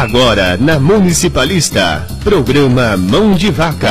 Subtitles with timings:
[0.00, 3.90] Agora na Municipalista, programa Mão de Vaca.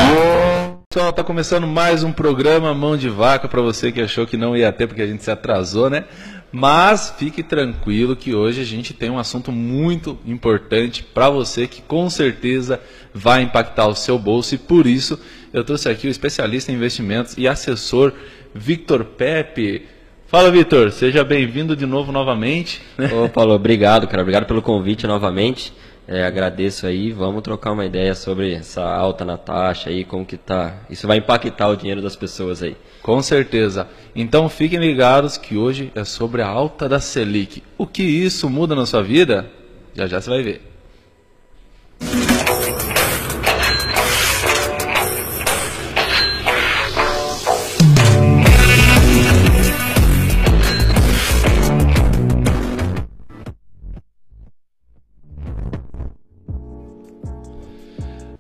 [0.90, 4.58] Pessoal, tá começando mais um programa Mão de Vaca para você que achou que não
[4.58, 6.06] ia ter porque a gente se atrasou, né?
[6.52, 11.80] Mas fique tranquilo que hoje a gente tem um assunto muito importante para você que
[11.80, 12.82] com certeza
[13.14, 15.20] vai impactar o seu bolso e por isso
[15.54, 18.14] eu trouxe aqui o especialista em investimentos e assessor
[18.56, 19.86] Victor Pepe.
[20.26, 22.82] Fala, Vitor, seja bem-vindo de novo novamente.
[23.14, 24.24] Ô, Paulo, obrigado, cara.
[24.24, 25.72] Obrigado pelo convite novamente.
[26.12, 27.12] É, agradeço aí.
[27.12, 30.78] Vamos trocar uma ideia sobre essa alta na taxa aí, como que tá.
[30.90, 32.76] Isso vai impactar o dinheiro das pessoas aí.
[33.04, 33.88] Com certeza.
[34.16, 37.62] Então fiquem ligados que hoje é sobre a alta da Selic.
[37.78, 39.52] O que isso muda na sua vida?
[39.94, 40.62] Já já você vai ver.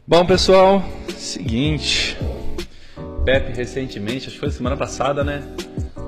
[0.09, 2.17] Bom, pessoal, seguinte.
[3.23, 5.43] Pepe recentemente, acho que foi semana passada, né?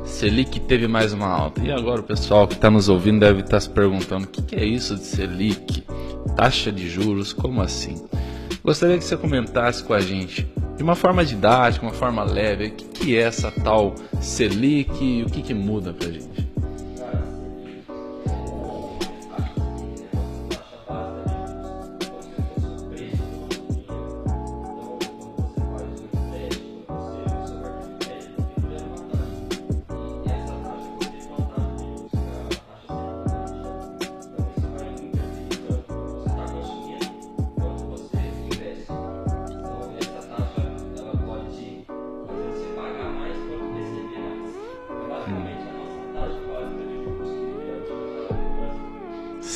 [0.04, 1.62] Selic teve mais uma alta.
[1.62, 4.42] E agora o pessoal que está nos ouvindo deve estar tá se perguntando: o que,
[4.42, 5.84] que é isso de Selic?
[6.36, 7.32] Taxa de juros?
[7.32, 8.04] Como assim?
[8.64, 12.72] Gostaria que você comentasse com a gente, de uma forma didática, uma forma leve, o
[12.72, 16.31] que, que é essa tal Selic e o que, que muda para a gente.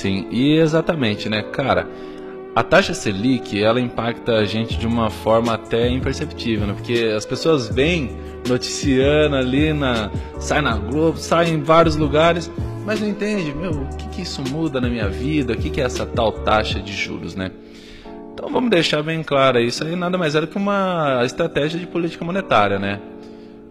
[0.06, 1.88] Sim, e exatamente, né, cara?
[2.56, 6.74] A taxa Selic, ela impacta a gente de uma forma até imperceptível, né?
[6.74, 8.12] Porque as pessoas vêm
[8.48, 12.52] noticiando ali, na, sai na Globo, sai em vários lugares,
[12.86, 15.54] mas não entende, meu, o que, que isso muda na minha vida?
[15.54, 17.50] O que, que é essa tal taxa de juros, né?
[18.32, 21.88] Então vamos deixar bem claro, isso aí nada mais é do que uma estratégia de
[21.88, 23.02] política monetária, né?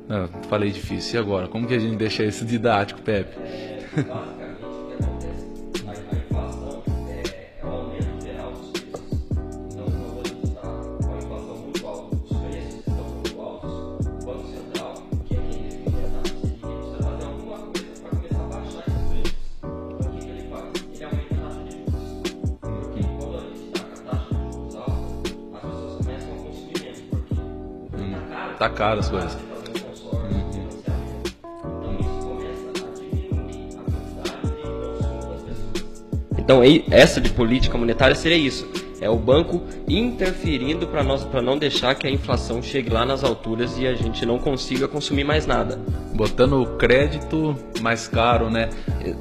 [0.09, 1.47] Não, falei difícil, e agora?
[1.47, 3.37] Como que a gente deixa isso didático, Pepe?
[36.91, 38.67] essa de política monetária seria isso.
[39.01, 43.23] É o banco interferindo para nós para não deixar que a inflação chegue lá nas
[43.23, 45.79] alturas e a gente não consiga consumir mais nada.
[46.15, 48.71] Botando o crédito mais caro, né?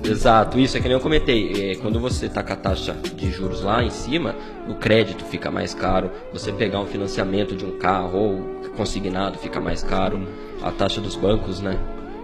[0.04, 1.72] Exato, isso é que nem eu comentei.
[1.72, 4.36] É, quando você está com a taxa de juros lá em cima,
[4.70, 6.12] o crédito fica mais caro.
[6.32, 10.26] Você pegar um financiamento de um carro ou consignado fica mais caro,
[10.62, 11.78] a taxa dos bancos, né?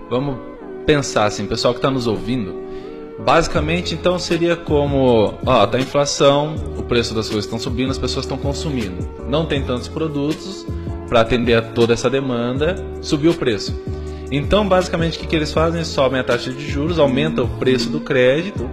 [0.09, 0.38] Vamos
[0.86, 2.56] pensar assim, pessoal que está nos ouvindo,
[3.19, 7.97] basicamente então seria como, ó, tá a inflação, o preço das coisas estão subindo, as
[7.97, 10.66] pessoas estão consumindo, não tem tantos produtos
[11.07, 13.75] para atender a toda essa demanda, subiu o preço.
[14.31, 15.84] Então, basicamente, o que, que eles fazem?
[15.84, 18.69] Sobem a taxa de juros, aumenta o preço do crédito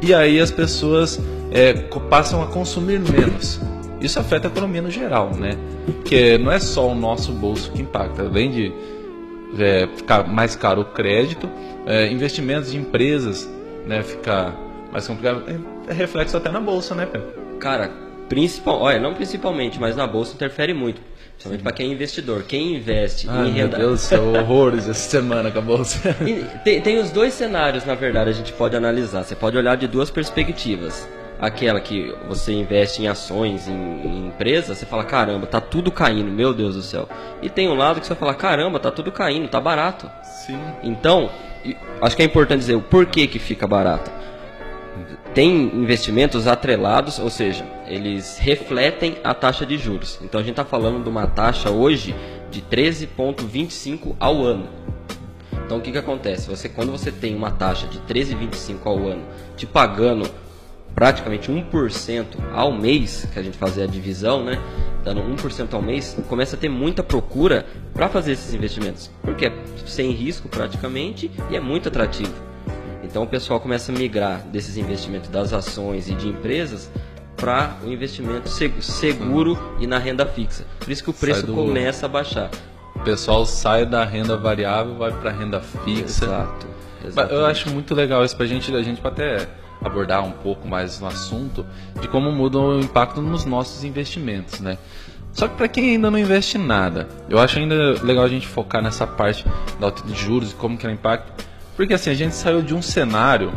[0.00, 1.74] e aí as pessoas é,
[2.08, 3.60] passam a consumir menos.
[4.00, 5.56] Isso afeta a economia no geral, né?
[5.84, 8.72] Porque não é só o nosso bolso que impacta, além de
[9.58, 11.48] é, ficar mais caro o crédito,
[11.86, 13.48] é, investimentos de empresas
[13.86, 14.54] né, ficar
[14.92, 17.58] mais complicado, é, é reflexo até na bolsa, né, Pedro?
[17.58, 17.90] Cara,
[18.28, 21.00] principal, olha, não principalmente, mas na bolsa interfere muito.
[21.32, 22.44] Principalmente para quem é investidor.
[22.44, 23.76] Quem investe Ai, em renda.
[23.76, 26.14] Meu Deus do céu, horrores essa semana com a bolsa.
[26.64, 29.24] tem, tem os dois cenários, na verdade, a gente pode analisar.
[29.24, 31.08] Você pode olhar de duas perspectivas
[31.40, 36.30] aquela que você investe em ações, em, em empresas, você fala, caramba, tá tudo caindo,
[36.30, 37.08] meu Deus do céu.
[37.42, 40.10] E tem um lado que você fala, caramba, tá tudo caindo, tá barato.
[40.22, 40.58] Sim.
[40.82, 41.30] Então,
[42.00, 44.10] acho que é importante dizer o porquê que fica barato.
[45.34, 50.18] Tem investimentos atrelados, ou seja, eles refletem a taxa de juros.
[50.22, 52.14] Então a gente está falando de uma taxa hoje
[52.50, 54.68] de 13,25 ao ano.
[55.64, 56.48] Então o que, que acontece?
[56.48, 59.22] Você, quando você tem uma taxa de 13,25 ao ano
[59.56, 60.30] te pagando
[60.94, 64.60] praticamente 1% ao mês, que a gente fazia a divisão, né?
[65.04, 69.10] Dando 1% ao mês, começa a ter muita procura para fazer esses investimentos.
[69.22, 69.52] Porque é
[69.84, 72.32] sem risco praticamente e é muito atrativo.
[73.02, 76.90] Então o pessoal começa a migrar desses investimentos das ações e de empresas
[77.36, 80.64] para o investimento seguro e na renda fixa.
[80.80, 81.54] Por isso que o preço do...
[81.54, 82.50] começa a baixar.
[82.96, 86.24] O pessoal sai da renda variável, vai para a renda fixa.
[86.24, 86.66] Exato.
[87.04, 87.34] Exatamente.
[87.34, 89.46] Eu acho muito legal isso para a gente, a gente até
[89.84, 91.64] abordar um pouco mais no assunto
[92.00, 94.78] de como muda o impacto nos nossos investimentos, né?
[95.32, 98.82] Só que para quem ainda não investe nada, eu acho ainda legal a gente focar
[98.82, 99.44] nessa parte
[99.80, 101.44] da alta de juros e como que ela impacta,
[101.76, 103.52] porque assim, a gente saiu de um cenário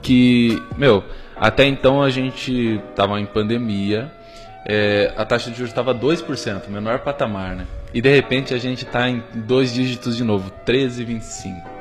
[0.00, 1.02] que, meu,
[1.36, 4.12] até então a gente estava em pandemia,
[4.64, 7.66] é, a taxa de juros estava 2%, menor patamar, né?
[7.92, 11.71] E de repente a gente está em dois dígitos de novo, 13,25.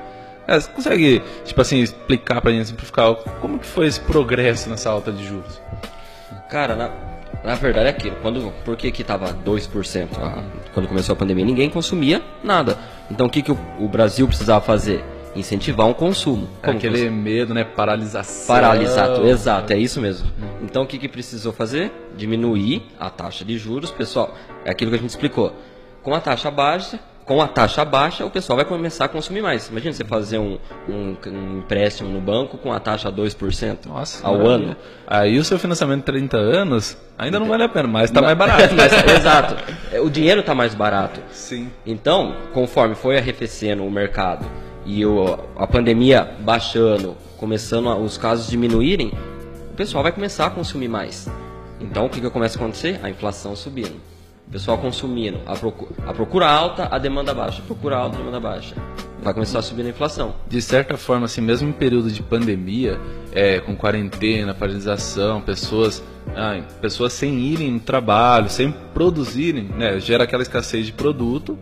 [0.52, 4.90] É, você consegue, tipo assim, explicar pra gente, simplificar, como que foi esse progresso nessa
[4.90, 5.62] alta de juros?
[6.50, 6.92] Cara, na,
[7.42, 8.18] na verdade é aquilo.
[8.22, 10.10] Quando, por que que tava 2%?
[10.20, 10.44] Ah,
[10.74, 12.78] quando começou a pandemia, ninguém consumia nada.
[13.10, 15.02] Então o que, que o, o Brasil precisava fazer?
[15.34, 16.50] Incentivar um consumo.
[16.62, 17.64] É aquele medo, né?
[17.64, 18.54] Paralisação.
[18.54, 20.30] Paralisado, exato, é isso mesmo.
[20.62, 21.94] Então o que, que precisou fazer?
[22.18, 24.36] Diminuir a taxa de juros, pessoal.
[24.66, 25.56] É aquilo que a gente explicou.
[26.04, 29.70] Com a taxa baixa, com a taxa baixa, o pessoal vai começar a consumir mais.
[29.70, 30.58] Imagina você fazer um,
[30.88, 34.66] um, um empréstimo no banco com a taxa 2% Nossa, ao maravilha.
[34.70, 34.76] ano.
[35.08, 38.38] Aí o seu financiamento de 30 anos ainda não vale a pena, mas está mais
[38.38, 38.74] barato.
[38.76, 39.56] mas, exato.
[40.02, 41.22] O dinheiro está mais barato.
[41.32, 41.70] Sim.
[41.86, 44.46] Então, conforme foi arrefecendo o mercado
[44.86, 49.14] e o, a pandemia baixando, começando a, os casos diminuírem,
[49.72, 51.30] o pessoal vai começar a consumir mais.
[51.80, 53.00] Então, o que, que começa a acontecer?
[53.02, 54.12] A inflação subindo
[54.52, 58.76] pessoal consumindo, a procura, a procura alta, a demanda baixa, procura alta, a demanda baixa.
[59.24, 60.36] Vai começar a subir a inflação.
[60.48, 63.00] De certa forma, assim, mesmo em período de pandemia,
[63.32, 66.04] é, com quarentena, paralisação, pessoas,
[66.36, 71.58] ah, pessoas sem irem no trabalho, sem produzirem, né, gera aquela escassez de produto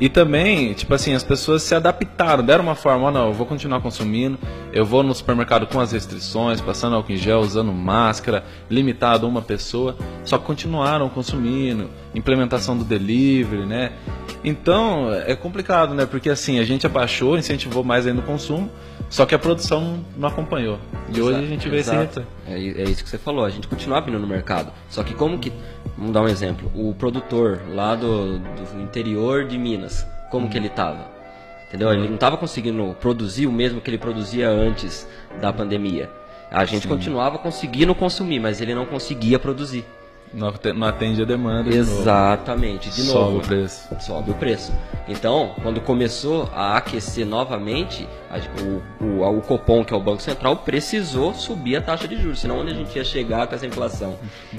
[0.00, 3.46] e também, tipo assim, as pessoas se adaptaram, deram uma forma, oh, não, eu vou
[3.46, 4.38] continuar consumindo,
[4.72, 9.28] eu vou no supermercado com as restrições, passando álcool em gel, usando máscara, limitado a
[9.28, 13.92] uma pessoa, só que continuaram consumindo, implementação do delivery, né?
[14.44, 16.06] Então, é complicado, né?
[16.06, 18.70] Porque assim, a gente abaixou, incentivou mais ainda o consumo,
[19.10, 20.78] só que a produção não acompanhou.
[21.08, 22.24] E exato, hoje a gente vê exato.
[22.46, 24.70] esse é, é isso que você falou, a gente continua abrindo no mercado.
[24.88, 25.52] Só que como que
[25.98, 26.70] Vamos dar um exemplo.
[26.76, 30.50] O produtor lá do, do interior de Minas, como uhum.
[30.50, 31.04] que ele estava?
[31.66, 31.92] Entendeu?
[31.92, 35.08] Ele não estava conseguindo produzir o mesmo que ele produzia antes
[35.40, 36.08] da pandemia.
[36.50, 36.88] A gente Sim.
[36.88, 39.84] continuava conseguindo consumir, mas ele não conseguia produzir.
[40.32, 40.48] Não,
[40.86, 41.74] atende a demanda.
[41.74, 42.90] Exatamente.
[42.90, 43.18] De, de novo.
[43.18, 43.96] Sobe o preço.
[44.00, 44.72] Sobe o preço.
[45.08, 48.06] Então, quando começou a aquecer novamente,
[49.00, 52.40] o, o, o Copom, que é o Banco Central, precisou subir a taxa de juros,
[52.40, 54.16] senão onde a gente ia chegar com essa inflação.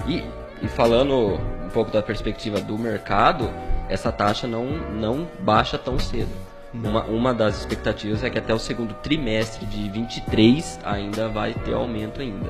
[0.07, 0.23] E
[0.61, 3.49] e falando um pouco da perspectiva do mercado,
[3.87, 6.29] essa taxa não, não baixa tão cedo.
[6.73, 11.73] Uma, uma das expectativas é que até o segundo trimestre de 23 ainda vai ter
[11.73, 12.49] aumento ainda.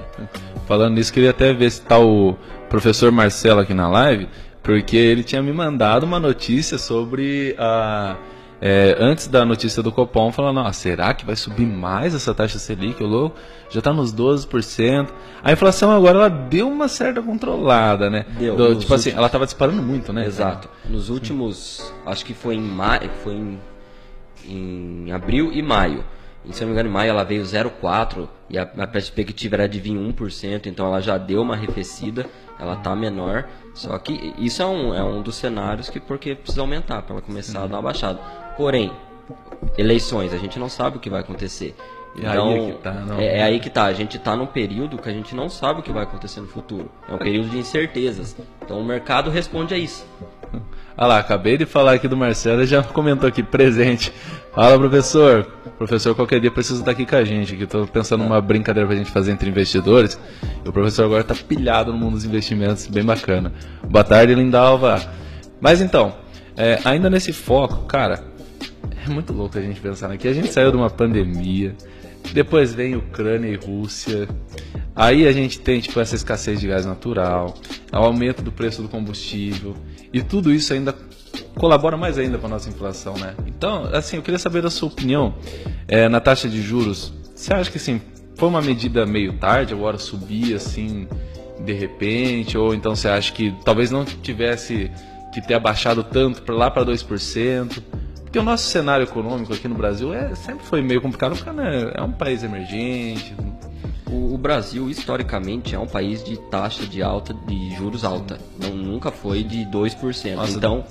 [0.68, 2.36] Falando nisso, queria até ver se está o
[2.70, 4.28] professor Marcelo aqui na live,
[4.62, 8.18] porque ele tinha me mandado uma notícia sobre a
[8.62, 12.60] é, antes da notícia do Copom, falando, ah, será que vai subir mais essa taxa
[12.60, 13.38] Selic, o louco?
[13.70, 15.08] Já está nos 12%.
[15.42, 18.26] A inflação agora ela deu uma certa controlada, né?
[18.38, 18.56] Deu.
[18.56, 18.92] Do, tipo últimos...
[18.92, 20.26] assim, ela estava disparando muito, né?
[20.26, 20.70] Exato.
[20.90, 23.60] Nos últimos, acho que foi em maio, foi em,
[24.46, 26.04] em abril e maio.
[26.46, 29.56] E, se eu não me engano, em maio ela veio 0,4% e a, a, perspectiva
[29.56, 32.26] era de vir 1%, então ela já deu uma arrefecida,
[32.60, 33.48] ela está menor.
[33.74, 37.22] Só que isso é um, é um dos cenários que porque precisa aumentar para ela
[37.22, 37.66] começar Sim.
[37.66, 38.20] a dar uma baixada.
[38.60, 38.92] Porém,
[39.78, 41.74] eleições, a gente não sabe o que vai acontecer.
[42.14, 43.86] Então, é aí que tá, é, é, aí que tá.
[43.86, 46.48] A gente está num período que a gente não sabe o que vai acontecer no
[46.48, 46.92] futuro.
[47.08, 48.36] É um período de incertezas.
[48.62, 50.06] Então o mercado responde a isso.
[50.98, 54.12] Olha lá, acabei de falar aqui do Marcelo, ele já comentou aqui, presente.
[54.54, 55.48] Fala, professor.
[55.78, 58.98] Professor, qualquer dia precisa estar aqui com a gente, que estou pensando numa brincadeira para
[58.98, 60.20] a gente fazer entre investidores.
[60.66, 63.54] E o professor agora está pilhado no mundo dos investimentos, bem bacana.
[63.90, 65.02] Boa tarde, Lindalva.
[65.62, 66.14] Mas então,
[66.58, 68.28] é, ainda nesse foco, cara,
[69.10, 70.28] é muito louco a gente pensar aqui.
[70.28, 71.76] A gente saiu de uma pandemia,
[72.34, 74.28] depois vem Ucrânia e Rússia.
[74.96, 77.54] Aí a gente tem tipo essa escassez de gás natural,
[77.92, 79.76] o aumento do preço do combustível
[80.14, 80.94] e tudo isso ainda
[81.56, 83.36] colabora mais ainda para nossa inflação, né?
[83.46, 85.36] Então, assim, eu queria saber da sua opinião
[85.88, 87.14] é, na taxa de juros.
[87.36, 88.02] Você acha que assim
[88.36, 91.08] foi uma medida meio tarde, agora subir assim
[91.60, 94.90] de repente, ou então você acha que talvez não tivesse
[95.34, 97.84] que ter abaixado tanto para lá para 2%?
[98.30, 101.92] Porque o nosso cenário econômico aqui no Brasil é, sempre foi meio complicado, porque né,
[101.96, 103.36] é um país emergente.
[104.08, 108.40] O, o, Brasil, historicamente, é um país de taxa de alta de juros alta.
[108.60, 110.36] Não, nunca foi de 2%.
[110.36, 110.84] Nossa, então.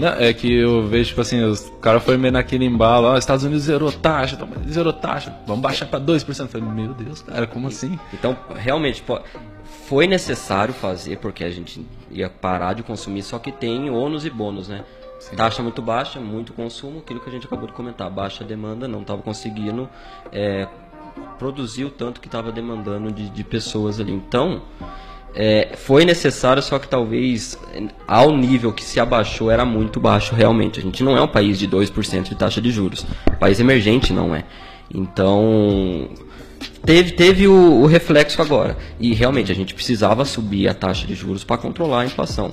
[0.00, 3.44] Não, é que eu vejo, tipo assim, os caras foram meio naquele embalo, ó, Estados
[3.44, 6.40] Unidos zerou taxa, então, zerou taxa, vamos baixar pra 2%.
[6.40, 7.98] Eu falei, meu Deus, cara, como assim?
[8.12, 9.02] Então, realmente,
[9.86, 14.30] foi necessário fazer, porque a gente ia parar de consumir, só que tem ônus e
[14.30, 14.84] bônus, né?
[15.36, 19.00] Taxa muito baixa, muito consumo, aquilo que a gente acabou de comentar, baixa demanda, não
[19.00, 19.88] estava conseguindo
[20.32, 20.68] é,
[21.38, 24.12] produzir o tanto que estava demandando de, de pessoas ali.
[24.12, 24.62] Então,
[25.34, 27.58] é, foi necessário, só que talvez
[28.06, 30.80] ao nível que se abaixou era muito baixo realmente.
[30.80, 33.04] A gente não é um país de 2% de taxa de juros.
[33.38, 34.44] País emergente não é.
[34.92, 36.08] Então,
[36.84, 38.76] teve, teve o, o, reflexo agora.
[38.98, 42.50] E realmente a gente precisava subir a taxa de juros para controlar a inflação.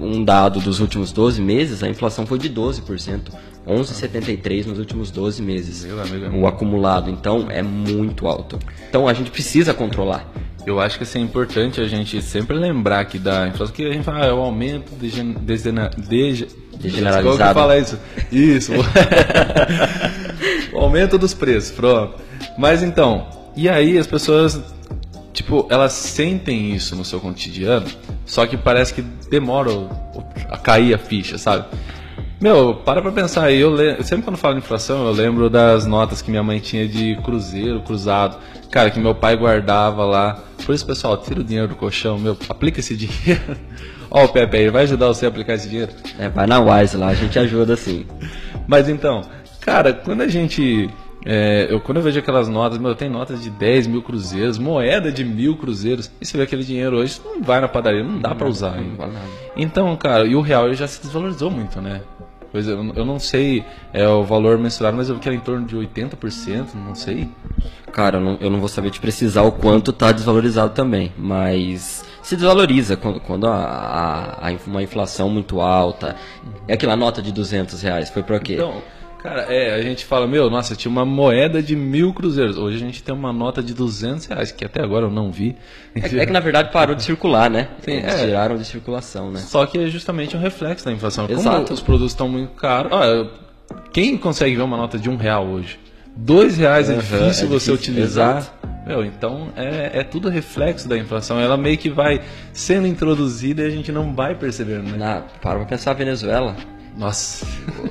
[0.00, 3.32] Um dado dos últimos 12 meses, a inflação foi de 12%.
[3.66, 5.86] 11,73 nos últimos 12 meses.
[6.32, 7.10] O acumulado.
[7.10, 8.58] Então é muito alto.
[8.88, 10.26] Então a gente precisa controlar.
[10.66, 13.92] Eu acho que assim, é importante a gente sempre lembrar que da inflação, que a
[13.92, 16.46] gente fala, ah, é o aumento de, de, de,
[16.78, 17.24] degeneralizado.
[17.24, 17.98] Como que fala isso?
[18.30, 18.72] Isso.
[20.72, 22.27] o aumento dos preços, pronto.
[22.58, 24.60] Mas então, e aí as pessoas,
[25.32, 27.86] tipo, elas sentem isso no seu cotidiano,
[28.26, 29.70] só que parece que demora
[30.50, 31.66] a cair a ficha, sabe?
[32.40, 34.02] Meu, para pra pensar aí, eu le...
[34.04, 37.80] sempre quando falo de inflação, eu lembro das notas que minha mãe tinha de cruzeiro,
[37.80, 38.38] cruzado.
[38.70, 40.44] Cara, que meu pai guardava lá.
[40.64, 43.56] Por isso, pessoal, tira o dinheiro do colchão, meu, aplica esse dinheiro.
[44.08, 45.92] Ó, o Pepe aí, vai ajudar você a aplicar esse dinheiro?
[46.16, 48.06] É, vai na Wise lá, a gente ajuda sim.
[48.68, 49.22] Mas então,
[49.60, 50.88] cara, quando a gente.
[51.24, 55.10] É, eu, quando eu vejo aquelas notas, meu, tem notas de 10 mil cruzeiros, moeda
[55.10, 58.34] de mil cruzeiros, e você vê aquele dinheiro hoje, não vai na padaria, não dá
[58.34, 58.76] para usar.
[58.76, 59.20] Não, não
[59.56, 62.02] então, cara, e o real já se desvalorizou muito, né?
[62.50, 65.40] Pois eu, eu não sei é, o valor mensurado, mas eu vi que era em
[65.40, 67.28] torno de 80%, não sei.
[67.92, 72.04] Cara, eu não, eu não vou saber te precisar o quanto está desvalorizado também, mas
[72.22, 76.16] se desvaloriza quando, quando a, a, a, uma inflação muito alta.
[76.66, 78.54] É aquela nota de 200 reais, foi para quê?
[78.54, 78.82] Então,
[79.22, 82.56] Cara, é, a gente fala, meu, nossa, tinha uma moeda de mil cruzeiros.
[82.56, 85.56] Hoje a gente tem uma nota de 200 reais, que até agora eu não vi.
[85.94, 87.68] É, é que na verdade parou de circular, né?
[87.82, 88.26] Sim, Eles é.
[88.26, 89.40] tiraram de circulação, né?
[89.40, 91.26] Só que é justamente um reflexo da inflação.
[91.28, 91.64] Exato.
[91.64, 92.92] Como os produtos estão muito caros.
[92.92, 93.28] Olha,
[93.92, 95.80] quem consegue ver uma nota de um real hoje?
[96.14, 98.38] Dois reais é difícil é você difícil, utilizar.
[98.38, 98.68] Exato.
[98.86, 101.40] Meu, então é, é tudo reflexo da inflação.
[101.40, 102.20] Ela meio que vai
[102.52, 104.96] sendo introduzida e a gente não vai percebendo, né?
[104.96, 106.56] Na, para pra pensar a Venezuela
[106.96, 107.46] nossa.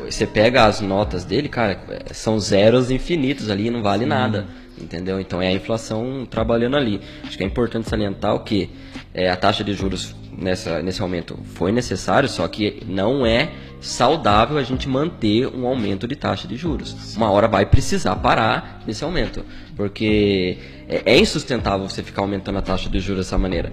[0.06, 1.80] Você pega as notas dele, cara,
[2.12, 4.10] são zeros infinitos ali, não vale Sim.
[4.10, 4.46] nada.
[4.80, 5.20] Entendeu?
[5.20, 7.02] Então é a inflação trabalhando ali.
[7.24, 8.70] Acho que é importante salientar o que
[9.14, 13.52] é, a taxa de juros nessa, nesse aumento foi necessário, só que não é
[13.82, 17.16] saudável a gente manter um aumento de taxa de juros.
[17.16, 19.44] Uma hora vai precisar parar nesse aumento,
[19.76, 23.72] porque é, é insustentável você ficar aumentando a taxa de juros dessa maneira.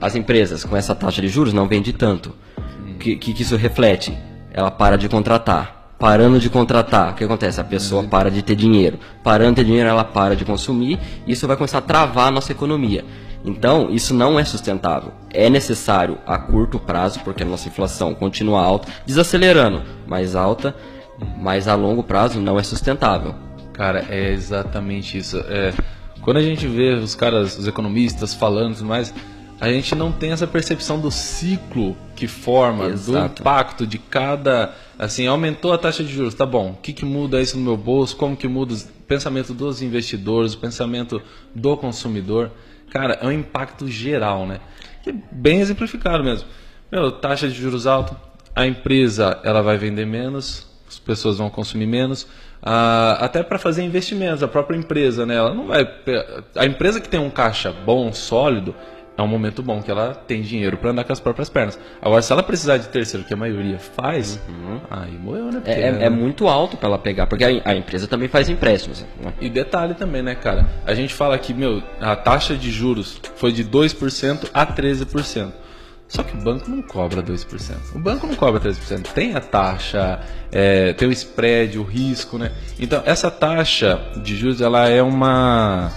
[0.00, 2.34] As empresas com essa taxa de juros não vendem tanto.
[2.88, 4.16] O que, que, que isso reflete?
[4.52, 5.94] Ela para de contratar.
[5.98, 7.60] Parando de contratar, o que acontece?
[7.60, 8.98] A pessoa para de ter dinheiro.
[9.22, 10.98] Parando de ter dinheiro, ela para de consumir.
[11.26, 13.04] E isso vai começar a travar a nossa economia.
[13.44, 15.12] Então, isso não é sustentável.
[15.30, 20.74] É necessário a curto prazo, porque a nossa inflação continua alta, desacelerando, mais alta,
[21.38, 23.34] mas a longo prazo não é sustentável.
[23.72, 25.38] Cara, é exatamente isso.
[25.48, 25.72] É,
[26.20, 29.14] quando a gente vê os caras, os economistas falando mais,
[29.60, 33.34] a gente não tem essa percepção do ciclo que forma, Exato.
[33.34, 34.74] do impacto de cada.
[34.98, 36.70] Assim, aumentou a taxa de juros, tá bom.
[36.70, 38.16] O que, que muda isso no meu bolso?
[38.16, 41.20] Como que muda o pensamento dos investidores, o pensamento
[41.54, 42.50] do consumidor?
[42.90, 44.60] Cara, é um impacto geral, né?
[45.02, 46.48] Que é bem exemplificado mesmo.
[46.90, 48.16] Meu, taxa de juros alta,
[48.56, 52.26] a empresa ela vai vender menos, as pessoas vão consumir menos.
[52.62, 55.36] Ah, até para fazer investimentos, a própria empresa, né?
[55.36, 55.86] Ela não vai.
[56.56, 58.74] A empresa que tem um caixa bom, sólido,
[59.20, 61.78] é um momento bom que ela tem dinheiro para andar com as próprias pernas.
[62.00, 64.80] Agora, se ela precisar de terceiro, que a maioria faz, uhum.
[64.90, 65.62] aí morreu, né?
[65.66, 69.04] É, é, é, muito alto para ela pegar, porque a, a, empresa também faz empréstimos.
[69.20, 69.32] Né?
[69.40, 70.66] E detalhe também, né, cara?
[70.86, 75.52] A gente fala que, meu, a taxa de juros foi de 2% a 13%.
[76.08, 77.94] Só que o banco não cobra 2%.
[77.94, 79.12] O banco não cobra 13%.
[79.12, 82.50] Tem a taxa, é, tem o spread, o risco, né?
[82.80, 85.92] Então, essa taxa de juros, ela é uma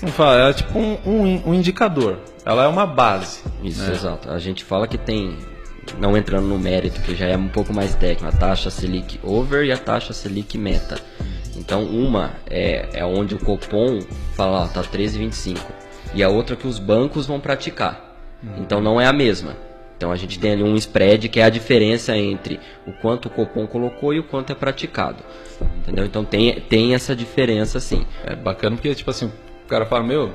[0.00, 2.18] Vamos falar, ela é tipo um, um, um indicador.
[2.44, 3.40] Ela é uma base.
[3.62, 3.92] Isso, né?
[3.92, 4.30] exato.
[4.30, 5.36] A gente fala que tem,
[5.98, 9.64] não entrando no mérito, que já é um pouco mais técnico, a taxa Selic over
[9.64, 10.98] e a taxa Selic meta.
[11.56, 14.00] Então, uma é, é onde o Copom
[14.34, 15.58] fala, ó, tá 13,25.
[16.14, 18.16] E a outra que os bancos vão praticar.
[18.42, 18.62] Uhum.
[18.62, 19.56] Então, não é a mesma.
[19.96, 23.30] Então, a gente tem ali um spread que é a diferença entre o quanto o
[23.30, 25.24] Copom colocou e o quanto é praticado.
[25.80, 26.06] Entendeu?
[26.06, 28.06] Então, tem, tem essa diferença, sim.
[28.24, 29.30] É bacana porque, tipo assim,
[29.68, 30.32] o cara fala, meu,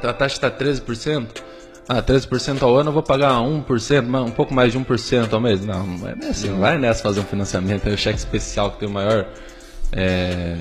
[0.00, 1.42] a taxa está 13%,
[1.88, 5.66] ah, 13% ao ano eu vou pagar 1%, um pouco mais de 1% ao mês.
[5.66, 6.60] Não, não é assim, não.
[6.60, 9.26] Vai nessa fazer um financiamento, é o cheque especial que tem o maior,
[9.90, 10.58] é,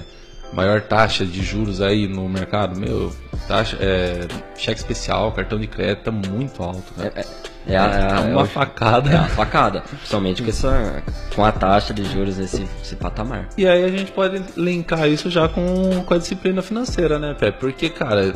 [0.54, 3.16] maior taxa de juros aí no mercado, meu,
[3.48, 7.26] taxa, é, cheque especial, cartão de crédito tá muito alto, É, é,
[7.68, 9.10] é, a, é uma é o- facada.
[9.12, 11.04] É uma facada, principalmente com, essa,
[11.36, 13.50] com a taxa de juros nesse, nesse patamar.
[13.58, 17.60] E aí a gente pode linkar isso já com, com a disciplina financeira, né, Pepe?
[17.60, 18.34] Porque, cara,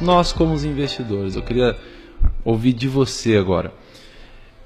[0.00, 1.76] nós como os investidores, eu queria
[2.44, 3.72] ouvir de você agora.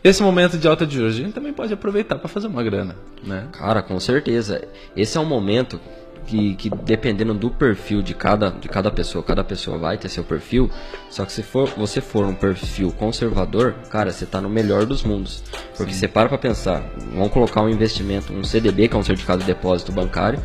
[0.03, 2.95] Esse momento de alta de juros, a gente também pode aproveitar para fazer uma grana,
[3.23, 3.47] né?
[3.53, 4.63] Cara, com certeza.
[4.95, 5.81] Esse é um momento
[6.27, 10.25] que, que dependendo do perfil de cada, de cada pessoa, cada pessoa vai ter seu
[10.25, 10.71] perfil.
[11.11, 15.03] Só que se for, você for um perfil conservador, cara, você tá no melhor dos
[15.03, 15.43] mundos.
[15.77, 19.41] Porque você para pra pensar, vamos colocar um investimento, um CDB, que é um certificado
[19.41, 20.43] de depósito bancário,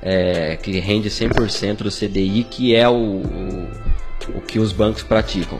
[0.00, 3.68] é, que rende 100% do CDI, que é o, o,
[4.36, 5.58] o que os bancos praticam.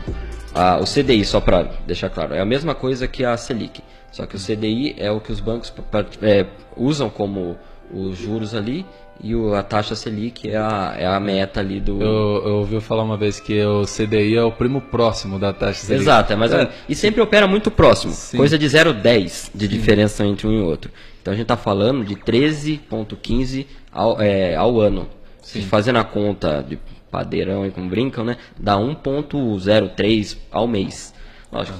[0.53, 3.83] Ah, o CDI, só para deixar claro, é a mesma coisa que a Selic.
[4.11, 5.73] Só que o CDI é o que os bancos
[6.21, 6.45] é,
[6.77, 7.57] usam como
[7.93, 8.85] os juros ali
[9.23, 12.01] e o- a taxa Selic é a, é a meta ali do.
[12.01, 15.85] Eu, eu ouvi falar uma vez que o CDI é o primo próximo da taxa
[15.85, 16.03] Selic.
[16.03, 16.73] Exato, é mais menos.
[16.89, 18.13] E sempre opera muito próximo.
[18.13, 18.37] Sim.
[18.37, 20.91] Coisa de 0,10 de diferença entre um e outro.
[21.21, 25.07] Então a gente está falando de 13,15 ao, é, ao ano.
[25.41, 26.77] Se fazendo a conta de
[27.11, 28.35] padeirão e como brincam, né?
[28.59, 31.13] Dá 1,03 ao mês.
[31.51, 31.77] Lógico,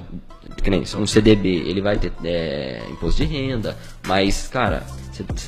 [0.64, 3.76] que nem isso, um CDB, ele vai ter é, imposto de renda,
[4.08, 4.84] mas, cara,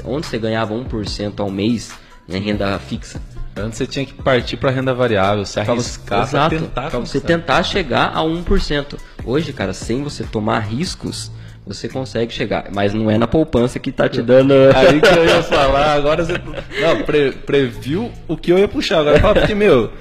[0.06, 1.92] onde você ganhava 1% ao mês
[2.30, 3.20] em renda fixa?
[3.56, 7.64] Antes você tinha que partir para renda variável, se arriscar exato, tentar pra você tentar
[7.64, 8.98] chegar a 1%.
[9.26, 11.32] Hoje, cara, sem você tomar riscos,
[11.66, 12.66] você consegue chegar.
[12.72, 14.54] Mas não é na poupança que tá te dando.
[14.76, 16.34] Aí que eu ia falar, agora você.
[16.80, 19.00] Não, pre- previu o que eu ia puxar.
[19.00, 19.92] Agora fala porque, meu,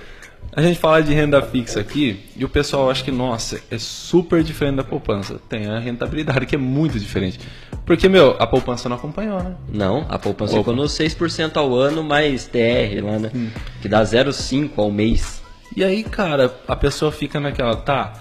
[0.57, 4.43] a gente fala de renda fixa aqui e o pessoal acha que, nossa, é super
[4.43, 5.39] diferente da poupança.
[5.51, 7.39] Tem a rentabilidade que é muito diferente.
[7.85, 9.55] Porque, meu, a poupança não acompanhou, né?
[9.71, 10.61] Não, a poupança Opa.
[10.63, 13.31] ficou no 6% ao ano, mais TR lá, né?
[13.35, 13.51] Hum.
[13.83, 15.43] Que dá 0,5 ao mês.
[15.77, 18.15] E aí, cara, a pessoa fica naquela, tá,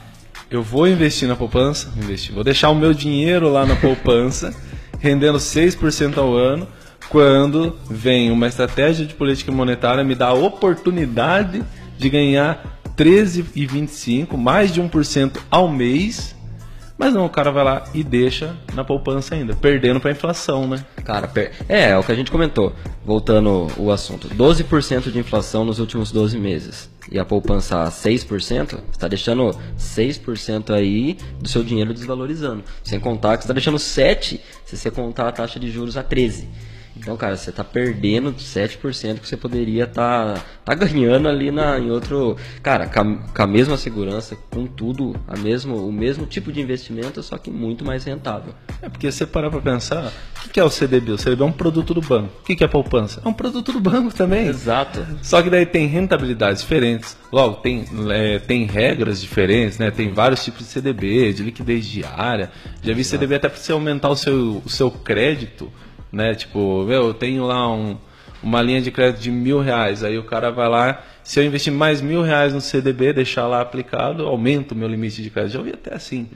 [0.51, 4.53] eu vou investir na poupança, investir, vou deixar o meu dinheiro lá na poupança,
[4.99, 6.67] rendendo 6% ao ano,
[7.07, 11.63] quando vem uma estratégia de política monetária me dá a oportunidade
[11.97, 16.35] de ganhar 13,25, mais de 1% ao mês,
[16.97, 20.65] mas não, o cara vai lá e deixa na poupança ainda, perdendo para a inflação,
[20.65, 20.85] né?
[21.03, 21.29] Cara,
[21.67, 22.73] é, é o que a gente comentou.
[23.03, 24.29] Voltando o assunto.
[24.29, 26.89] 12% de inflação nos últimos 12 meses.
[27.11, 32.63] E a poupança a 6%, está deixando 6% aí do seu dinheiro desvalorizando.
[32.81, 36.45] Sem contar que está deixando 7% se você contar a taxa de juros a 13%.
[36.97, 41.91] Então, cara, você está perdendo 7% que você poderia estar tá, ganhando ali na, em
[41.91, 42.37] outro.
[42.63, 46.61] Cara, com a, com a mesma segurança, com tudo, a mesmo, o mesmo tipo de
[46.61, 48.53] investimento, só que muito mais rentável.
[48.81, 50.11] É porque você parar pra pensar,
[50.45, 51.11] o que é o CDB?
[51.11, 52.31] O CDB é um produto do banco.
[52.41, 53.21] O que é poupança?
[53.23, 54.47] É um produto do banco também.
[54.47, 55.05] Exato.
[55.21, 57.17] Só que daí tem rentabilidades diferentes.
[57.31, 59.91] Logo, tem, é, tem regras diferentes, né?
[59.91, 62.51] Tem vários tipos de CDB, de liquidez diária.
[62.81, 65.71] Já vi CDB até para você aumentar o seu, o seu crédito,
[66.15, 66.33] né?
[66.33, 67.97] Tipo, meu, eu tenho lá um,
[68.41, 70.03] uma linha de crédito de mil reais.
[70.03, 73.61] Aí o cara vai lá, se eu investir mais mil reais no CDB, deixar lá
[73.61, 75.53] aplicado, aumenta o meu limite de crédito.
[75.53, 76.27] Já ouvi até assim.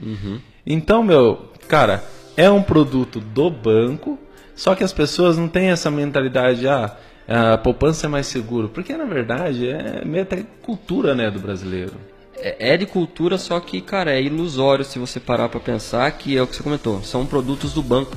[0.66, 2.04] Então, meu, cara,
[2.36, 4.18] é um produto do banco,
[4.54, 8.68] só que as pessoas não têm essa mentalidade, ah, a poupança é mais seguro.
[8.68, 11.94] Porque, na verdade, é meio até cultura, né, do brasileiro.
[12.36, 16.36] É é de cultura, só que, cara, é ilusório se você parar pra pensar que
[16.36, 18.16] é o que você comentou, são produtos do banco.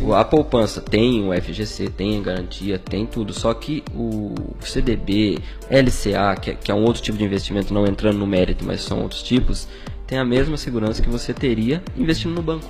[0.00, 5.38] O- A poupança tem o FGC, tem a garantia, tem tudo, só que o CDB,
[5.70, 8.80] LCA, que é, que é um outro tipo de investimento, não entrando no mérito, mas
[8.82, 9.68] são outros tipos,
[10.06, 12.66] tem a mesma segurança que você teria investindo no banco.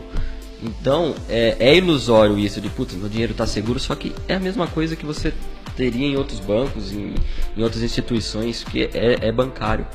[0.63, 4.41] Então, é, é ilusório isso de, putz, meu dinheiro está seguro, só que é a
[4.41, 5.33] mesma coisa que você
[5.77, 7.15] teria em outros bancos, em,
[7.57, 9.87] em outras instituições, que é, é bancário.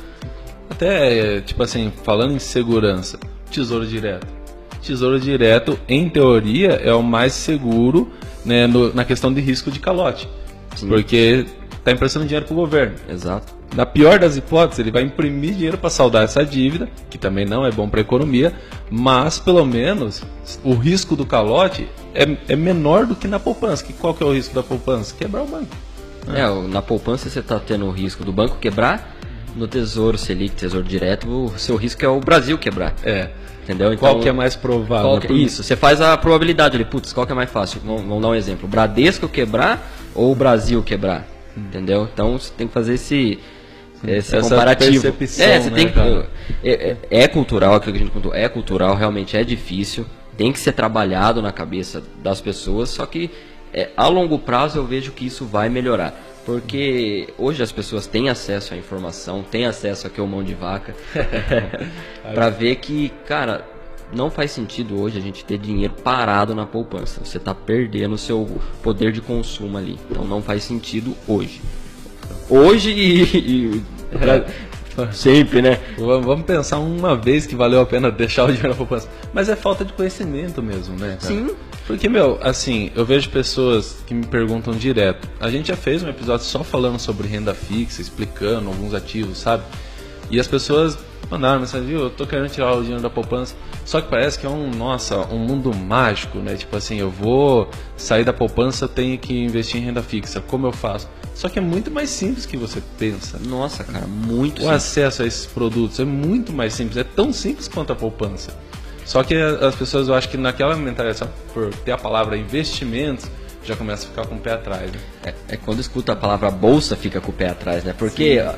[0.69, 3.19] Até, tipo assim, falando em segurança,
[3.51, 4.27] tesouro direto.
[4.81, 8.09] Tesouro direto, em teoria, é o mais seguro
[8.45, 10.27] né, no- na questão de risco de calote.
[10.75, 10.87] Sim.
[10.87, 11.45] Porque
[11.77, 12.95] está emprestando dinheiro para o governo.
[13.09, 13.53] Exato.
[13.75, 17.65] Na pior das hipóteses, ele vai imprimir dinheiro para saldar essa dívida, que também não
[17.65, 18.53] é bom para a economia,
[18.89, 20.23] mas pelo menos
[20.63, 23.83] o risco do calote é, é menor do que na poupança.
[23.83, 25.13] Que qual que é o risco da poupança?
[25.15, 25.67] Quebrar o banco.
[26.33, 29.15] É, o- na poupança você está tendo o risco do banco quebrar,
[29.55, 32.93] no Tesouro Selic, Tesouro Direto, o seu risco é o Brasil quebrar.
[33.03, 33.29] É.
[33.69, 33.95] Entendeu?
[33.97, 35.05] Qual que é mais provável?
[35.27, 37.79] que- isso, você faz a probabilidade ali, putz, qual que é mais fácil?
[37.85, 41.27] Vamos, vamos dar um exemplo, o Bradesco quebrar ou o Brasil quebrar?
[41.55, 42.09] Entendeu?
[42.11, 43.37] Então você tem que fazer esse,
[44.07, 45.07] esse Essa comparativo.
[45.07, 45.99] é, você né, tem que,
[46.63, 50.03] é, é- é cultural, aquilo que a gente contou, é cultural, realmente é difícil,
[50.35, 53.29] tem que ser trabalhado na cabeça das pessoas, só que
[53.71, 56.19] é, a longo prazo eu vejo que isso vai melhorar.
[56.49, 60.43] Porque hoje as pessoas têm acesso à informação, têm acesso a que é o mão
[60.43, 60.95] de vaca,
[62.33, 63.63] pra ver que, cara,
[64.11, 67.21] não faz sentido hoje a gente ter dinheiro parado na poupança.
[67.23, 68.49] Você tá perdendo o seu
[68.81, 69.99] poder de consumo ali.
[70.09, 71.61] Então não faz sentido hoje.
[72.49, 73.83] Hoje e, e
[74.17, 74.45] pra-
[75.13, 75.79] sempre, né?
[75.99, 79.07] Vamos vamos pensar uma vez que valeu a pena deixar o dinheiro na poupança.
[79.31, 81.17] Mas é falta de conhecimento mesmo, né?
[81.21, 81.33] cara?
[81.35, 81.55] Sim.
[81.89, 85.27] Porque, meu, assim, eu vejo pessoas que me perguntam direto.
[85.39, 89.63] A gente já fez um episódio só falando sobre renda fixa, explicando alguns ativos, sabe?
[90.29, 90.99] E as pessoas
[91.31, 93.55] mandaram mensagem, viu, eu tô querendo tirar o dinheiro da poupança.
[93.85, 96.55] Só que parece que é um, nossa, um mundo mágico, né?
[96.55, 100.39] Tipo assim, eu vou sair da poupança, tenho que investir em renda fixa.
[100.39, 101.09] Como eu faço?
[101.33, 103.39] Só que é muito mais simples que você pensa.
[103.39, 104.75] Nossa, cara, muito O simples.
[104.75, 108.55] acesso a esses produtos é muito mais simples, é tão simples quanto a poupança.
[109.09, 113.25] Só que as pessoas, eu acho que naquela mentalidade, só por ter a palavra investimentos,
[113.65, 114.91] já começa a ficar com o pé atrás.
[114.91, 114.99] Né?
[115.25, 117.95] É, é quando escuta a palavra bolsa fica com o pé atrás, né?
[117.97, 118.53] Porque, ó,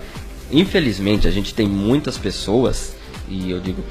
[0.52, 2.98] infelizmente, a gente tem muitas pessoas,
[3.30, 3.82] e eu digo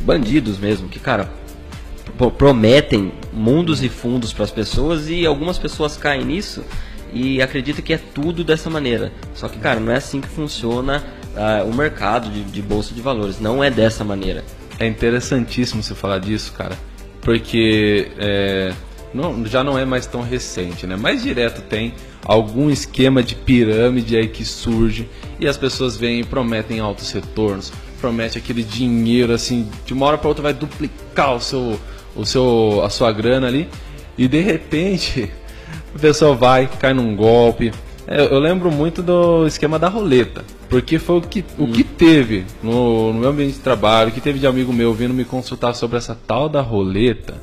[0.00, 1.28] bandidos mesmo, que, cara,
[2.16, 6.64] pro- prometem mundos e fundos para as pessoas e algumas pessoas caem nisso
[7.12, 9.12] e acreditam que é tudo dessa maneira.
[9.34, 11.04] Só que, cara, não é assim que funciona
[11.36, 13.38] ah, o mercado de, de bolsa de valores.
[13.38, 14.42] Não é dessa maneira.
[14.78, 16.76] É interessantíssimo você falar disso, cara,
[17.20, 18.72] porque é,
[19.12, 20.94] não- já não é mais tão recente, né?
[20.96, 25.08] Mais direto tem algum esquema de pirâmide aí que surge
[25.40, 30.18] e as pessoas vêm e prometem altos retornos, promete aquele dinheiro assim, de uma hora
[30.18, 31.80] para outra vai duplicar o seu,
[32.14, 33.68] o seu, a sua grana ali
[34.16, 35.30] e de repente
[35.94, 37.72] a pessoa vai, cai num golpe.
[38.06, 42.44] É, eu lembro muito do esquema da roleta, porque foi o que, o que teve
[42.62, 45.74] no, no meu ambiente de trabalho, o que teve de amigo meu vindo me consultar
[45.74, 47.34] sobre essa tal da roleta.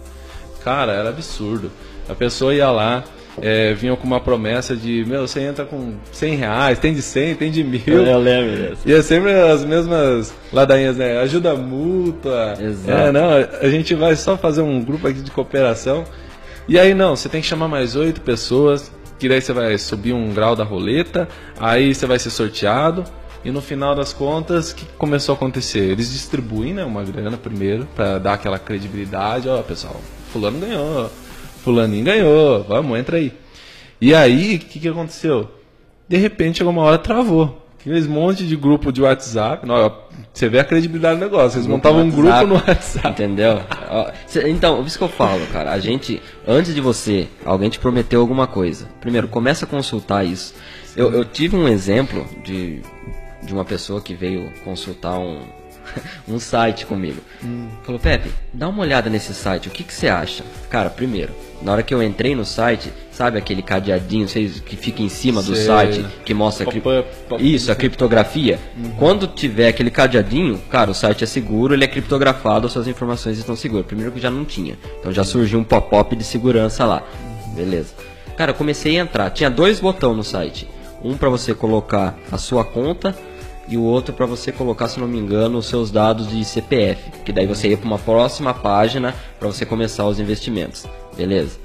[0.64, 1.72] Cara, era absurdo.
[2.08, 3.04] A pessoa ia lá,
[3.42, 7.36] é, vinha com uma promessa de, meu, você entra com 100 reais, tem de 100,
[7.36, 7.82] tem de mil.
[8.20, 8.82] lembro dessa.
[8.88, 11.20] E é sempre as mesmas ladainhas, né?
[11.20, 12.54] Ajuda mútua.
[12.60, 12.92] Exato.
[12.92, 13.30] É, não,
[13.62, 16.06] a gente vai só fazer um grupo aqui de cooperação.
[16.68, 20.14] E aí, não, você tem que chamar mais oito pessoas, que daí você vai subir
[20.14, 21.28] um grau da roleta,
[21.60, 23.04] aí você vai ser sorteado.
[23.44, 25.92] E no final das contas, o que começou a acontecer?
[25.92, 29.48] Eles distribuem né, uma grana primeiro, para dar aquela credibilidade.
[29.48, 30.02] Ó, pessoal,
[30.32, 31.12] fulano ganhou,
[31.64, 33.32] fulaninho ganhou, vamos, entra aí.
[34.02, 35.50] E aí, o que, que aconteceu?
[36.08, 37.65] De repente, chegou uma hora, travou.
[37.86, 39.64] Aqueles monte de grupo de WhatsApp.
[39.64, 39.96] Não,
[40.34, 41.58] você vê a credibilidade do negócio.
[41.58, 43.10] Eles montavam um grupo no WhatsApp.
[43.10, 43.62] Entendeu?
[44.48, 45.72] Então, isso que eu falo, cara.
[45.72, 48.88] A gente, antes de você, alguém te prometeu alguma coisa.
[49.00, 50.56] Primeiro, começa a consultar isso.
[50.98, 52.82] Eu, eu tive um exemplo de,
[53.44, 55.42] de uma pessoa que veio consultar um,
[56.28, 57.22] um site comigo.
[57.84, 60.44] Falou, Pepe, dá uma olhada nesse site, o que, que você acha?
[60.70, 65.02] Cara, primeiro, na hora que eu entrei no site, sabe aquele cadeadinho vocês, que fica
[65.02, 65.66] em cima do Sei.
[65.66, 66.68] site, que mostra...
[66.68, 66.82] a cri-.
[67.40, 68.60] Isso, a criptografia.
[68.98, 73.38] Quando tiver aquele cadeadinho, cara, o site é seguro, ele é criptografado, as suas informações
[73.38, 73.86] estão seguras.
[73.86, 74.78] Primeiro que já não tinha.
[75.00, 77.04] Então já surgiu um pop-up de segurança lá.
[77.56, 77.94] Beleza.
[78.36, 79.30] Cara, eu comecei a entrar.
[79.30, 80.68] Tinha dois botões no site.
[81.02, 83.16] Um para você colocar a sua conta
[83.68, 87.12] e o outro para você colocar, se não me engano, os seus dados de CPF.
[87.24, 90.86] Que daí você ia para uma próxima página para você começar os investimentos.
[91.16, 91.58] Beleza.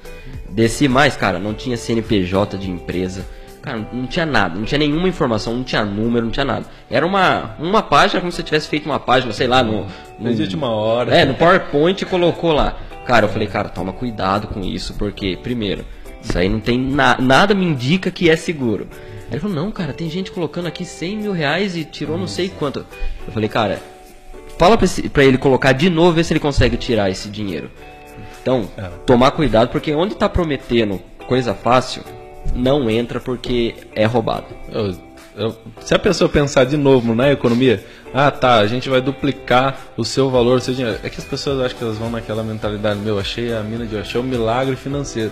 [0.48, 3.24] Desci mais, cara, não tinha CNPJ de empresa.
[3.62, 6.64] Cara, não tinha nada, não tinha nenhuma informação, não tinha número, não tinha nada.
[6.90, 9.86] Era uma, uma página como se você tivesse feito uma página, sei lá, no.
[10.18, 11.14] no de última hora.
[11.14, 12.78] É, no PowerPoint e colocou lá.
[13.04, 15.84] Cara, eu falei, cara, toma cuidado com isso, porque, primeiro,
[16.22, 18.88] isso aí não tem na- nada me indica que é seguro.
[19.30, 22.26] Aí ele falou, não, cara, tem gente colocando aqui 100 mil reais e tirou não
[22.26, 22.84] sei quanto.
[23.26, 23.80] Eu falei, cara,
[24.58, 27.70] fala pra, esse- pra ele colocar de novo, ver se ele consegue tirar esse dinheiro.
[28.42, 28.68] Então,
[29.06, 32.02] tomar cuidado, porque onde tá prometendo coisa fácil,
[32.54, 34.46] não entra porque é roubado.
[34.72, 34.94] Eu-
[35.36, 39.78] eu- se a pessoa pensar de novo na economia, ah tá, a gente vai duplicar
[39.96, 40.98] o seu valor, o seu dinheiro.
[41.04, 43.94] É que as pessoas acham que elas vão naquela mentalidade, meu, achei a mina de
[43.94, 45.30] ouro, achei o milagre financeiro.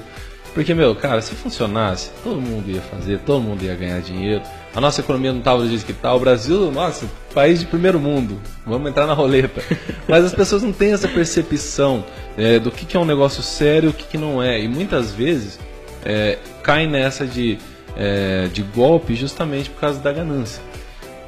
[0.54, 4.42] Porque, meu, cara, se funcionasse, todo mundo ia fazer, todo mundo ia ganhar dinheiro.
[4.74, 6.12] A nossa economia não estava do jeito que está.
[6.14, 8.40] O Brasil, nossa, país de primeiro mundo.
[8.66, 9.62] Vamos entrar na roleta.
[10.08, 12.04] Mas as pessoas não têm essa percepção
[12.37, 14.61] é, do que, que é um negócio sério e o que, que não é.
[14.61, 15.58] E muitas vezes
[16.04, 17.58] é, caem nessa de,
[17.96, 20.62] é, de golpe justamente por causa da ganância.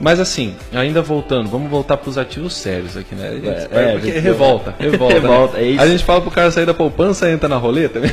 [0.00, 3.38] Mas assim, ainda voltando, vamos voltar para os ativos sérios aqui, né?
[3.44, 5.14] É, é, porque gente, revolta, revolta.
[5.14, 5.20] né?
[5.20, 5.82] Revolta, é isso.
[5.82, 8.00] A gente fala pro cara sair da poupança, entra na roleta.
[8.00, 8.08] né?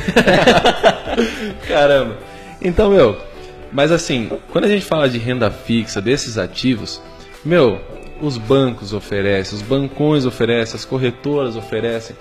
[1.66, 2.18] Caramba.
[2.60, 3.16] Então, meu,
[3.72, 7.00] Mas assim, quando a gente fala de renda fixa desses ativos,
[7.44, 7.80] meu,
[8.20, 12.16] os bancos oferecem, os bancões oferecem, as corretoras oferecem.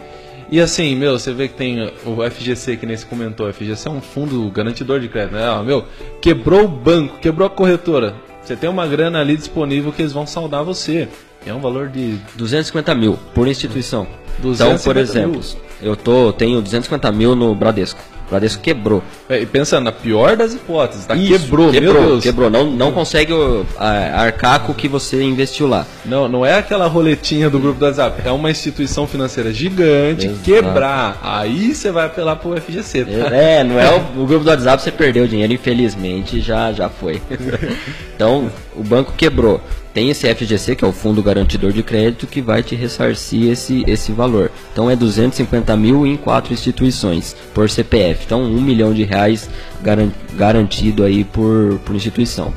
[0.49, 3.87] E assim, meu, você vê que tem o FGC que nem se comentou, o FGC
[3.87, 5.43] é um fundo garantidor de crédito, né?
[5.45, 5.83] Ah, meu,
[6.21, 8.15] quebrou o banco, quebrou a corretora.
[8.47, 11.09] Você tem uma grana ali disponível que eles vão saldar você.
[11.45, 14.07] É um valor de 250 mil por instituição.
[14.39, 15.41] 250 então, por exemplo, mil.
[15.81, 17.99] eu tô, tenho 250 mil no Bradesco.
[18.27, 19.01] O Bradesco quebrou.
[19.29, 21.15] É, E pensando, na pior das hipóteses, tá?
[21.15, 22.23] Isso, quebrou, quebrou, meu Deus.
[22.23, 22.49] quebrou.
[22.49, 23.33] Não, não consegue
[23.77, 25.85] arcar com o que você investiu lá.
[26.05, 28.21] Não, não é aquela roletinha do grupo do WhatsApp.
[28.25, 30.41] É uma instituição financeira gigante, Exato.
[30.43, 31.19] quebrar.
[31.23, 33.35] Aí você vai apelar pro FGC, tá?
[33.35, 36.89] É, não é o, o grupo do WhatsApp, você perdeu o dinheiro, infelizmente, já, já
[36.89, 37.21] foi.
[38.15, 39.61] então, o banco quebrou.
[39.93, 43.83] Tem esse FGC, que é o Fundo Garantidor de Crédito, que vai te ressarcir esse,
[43.87, 44.51] esse valor.
[44.71, 48.16] Então, é 250 mil em quatro instituições, por CPF.
[48.25, 49.49] Então, um milhão de reais
[49.81, 52.53] garan- garantido aí por, por instituição.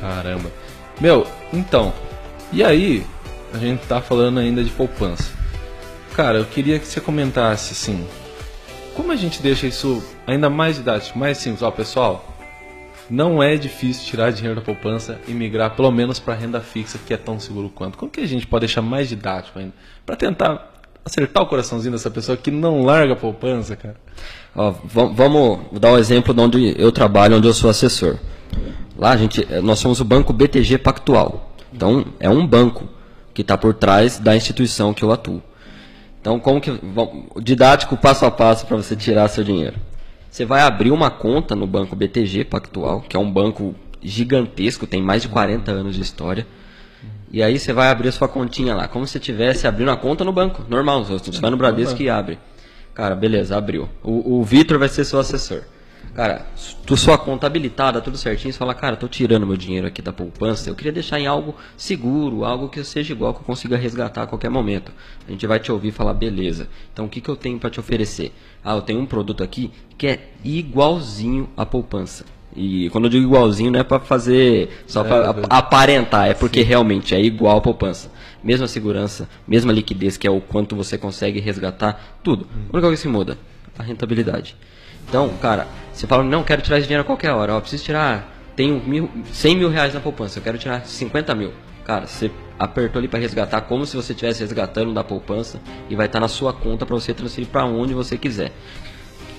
[0.00, 0.50] Caramba.
[1.00, 1.92] Meu, então,
[2.52, 3.04] e aí,
[3.52, 5.30] a gente tá falando ainda de poupança.
[6.14, 8.06] Cara, eu queria que você comentasse assim,
[8.94, 12.32] como a gente deixa isso ainda mais didático, mais simples, ó, pessoal,
[13.10, 17.12] não é difícil tirar dinheiro da poupança e migrar pelo menos para renda fixa, que
[17.12, 17.98] é tão seguro quanto.
[17.98, 19.72] Como que a gente pode deixar mais didático ainda?
[20.06, 20.72] Para tentar
[21.04, 23.96] acertar o coraçãozinho dessa pessoa que não larga a poupança, cara.
[24.56, 28.16] Ó, va- vamos dar um exemplo de onde eu trabalho, onde eu sou assessor.
[28.96, 31.52] Lá a gente, eh, nós somos o banco BTG Pactual.
[31.72, 32.88] Então é um banco
[33.32, 35.42] que está por trás da instituição que eu atuo.
[36.20, 39.76] Então como que vam- didático passo a passo para você tirar seu dinheiro?
[40.30, 45.02] Você vai abrir uma conta no banco BTG Pactual, que é um banco gigantesco, tem
[45.02, 46.46] mais de 40 anos de história.
[47.32, 50.24] E aí você vai abrir a sua continha lá, como se estivesse abrindo a conta
[50.24, 51.04] no banco, normal.
[51.04, 52.38] Você vai no Bradesco e abre.
[52.94, 53.88] Cara, beleza, abriu.
[54.02, 55.62] O, o Vitor vai ser seu assessor.
[56.14, 56.46] Cara,
[56.86, 60.12] tu sua conta habilitada, tudo certinho, você fala, cara, tô tirando meu dinheiro aqui da
[60.12, 64.22] poupança, eu queria deixar em algo seguro, algo que seja igual, que eu consiga resgatar
[64.22, 64.92] a qualquer momento.
[65.26, 66.68] A gente vai te ouvir falar, beleza.
[66.92, 68.32] Então o que, que eu tenho para te oferecer?
[68.62, 72.24] Ah, eu tenho um produto aqui que é igualzinho à poupança.
[72.54, 75.46] E quando eu digo igualzinho, não é para fazer só É, para velho.
[75.50, 78.08] aparentar, é porque realmente é igual a poupança.
[78.44, 82.46] Mesma segurança, mesma liquidez, que é o quanto você consegue resgatar, tudo.
[82.70, 83.38] A única coisa que muda,
[83.78, 84.54] a rentabilidade.
[85.08, 88.32] Então, cara, você fala, não, quero tirar esse dinheiro a qualquer hora, ó, preciso tirar,
[88.54, 91.52] tenho mil, 100 mil reais na poupança, eu quero tirar 50 mil.
[91.84, 96.06] Cara, você apertou ali para resgatar como se você estivesse resgatando da poupança e vai
[96.06, 98.52] estar na sua conta para você transferir para onde você quiser.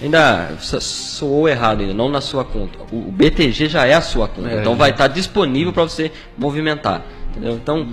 [0.02, 2.78] Ainda so- soou errado ainda, não na sua conta.
[2.92, 4.60] O o BTG já é a sua conta, É.
[4.60, 7.02] então vai estar disponível para você movimentar.
[7.32, 7.54] Entendeu?
[7.54, 7.88] Então,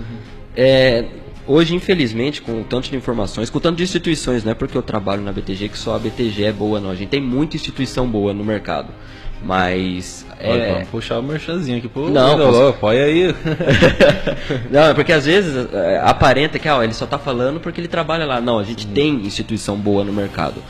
[0.55, 1.05] é,
[1.47, 4.77] hoje, infelizmente, com o tanto de informações, com o tanto de instituições, não é porque
[4.77, 6.89] eu trabalho na BTG que só a BTG é boa, não.
[6.91, 8.89] A gente tem muita instituição boa no mercado.
[9.45, 10.25] Mas.
[10.41, 13.35] Olha, É, vamos puxar o merchanzinho aqui pro Não, Não, posso- apoia aí.
[14.71, 17.89] não, é porque às vezes é, aparenta que ó, ele só está falando porque ele
[17.89, 18.39] trabalha lá.
[18.39, 20.61] Não, a gente tem instituição boa no mercado.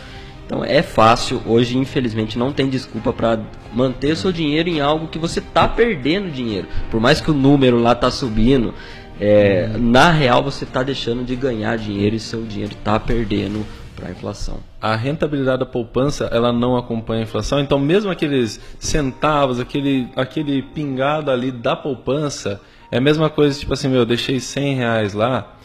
[0.45, 3.39] Então é fácil, hoje infelizmente não tem desculpa para
[3.73, 6.67] manter seu dinheiro em algo que você está perdendo dinheiro.
[6.91, 8.73] Por mais que o número lá tá subindo,
[9.19, 14.07] é, na real você está deixando de ganhar dinheiro e seu dinheiro está perdendo para
[14.07, 14.59] a inflação.
[14.81, 20.61] a rentabilidade da poupança ela não acompanha a inflação, então mesmo aqueles centavos, aquele, aquele
[20.61, 22.59] pingado ali da poupança,
[22.91, 25.55] é a mesma coisa, tipo assim, meu, eu deixei 100 reais lá,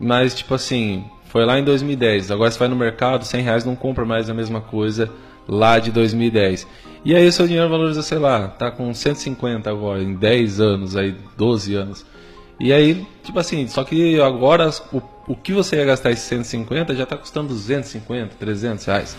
[0.00, 3.74] mas tipo assim, foi lá em 2010, agora você vai no mercado, 100 reais não
[3.74, 5.10] compra mais a mesma coisa
[5.48, 6.66] lá de 2010.
[7.04, 10.96] E aí o seu dinheiro valoriza, sei lá, tá com 150 agora, em 10 anos,
[10.96, 12.06] aí 12 anos.
[12.60, 16.94] E aí, tipo assim, só que agora o, o que você ia gastar esses 150
[16.94, 19.16] já está custando 250, 300 reais.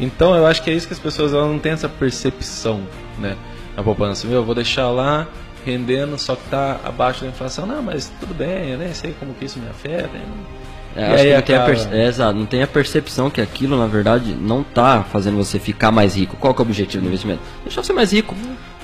[0.00, 2.80] Então eu acho que é isso que as pessoas elas não têm essa percepção,
[3.18, 3.36] né?
[3.76, 4.26] Na poupança.
[4.26, 5.26] Meu, eu vou deixar lá
[5.64, 7.66] rendendo, só que tá abaixo da inflação.
[7.66, 10.08] Não, mas tudo bem, eu nem sei como que isso me afeta.
[10.14, 10.62] não-
[10.94, 13.78] É, acho aí que não tem, a é, exato, não tem a percepção que aquilo,
[13.78, 16.36] na verdade, não tá fazendo você ficar mais rico.
[16.36, 17.40] Qual que é o objetivo do investimento?
[17.64, 18.34] Deixar você mais rico.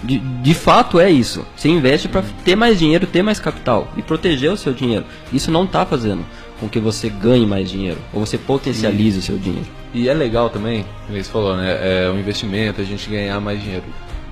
[0.03, 1.45] De, de fato é isso.
[1.57, 5.05] Você investe para ter mais dinheiro, ter mais capital e proteger o seu dinheiro.
[5.33, 6.25] Isso não tá fazendo
[6.61, 9.67] com que você ganhe mais dinheiro ou você potencialize o seu dinheiro.
[9.93, 12.05] E é legal também, como você falou, né?
[12.05, 13.85] É um investimento, a gente ganhar mais dinheiro.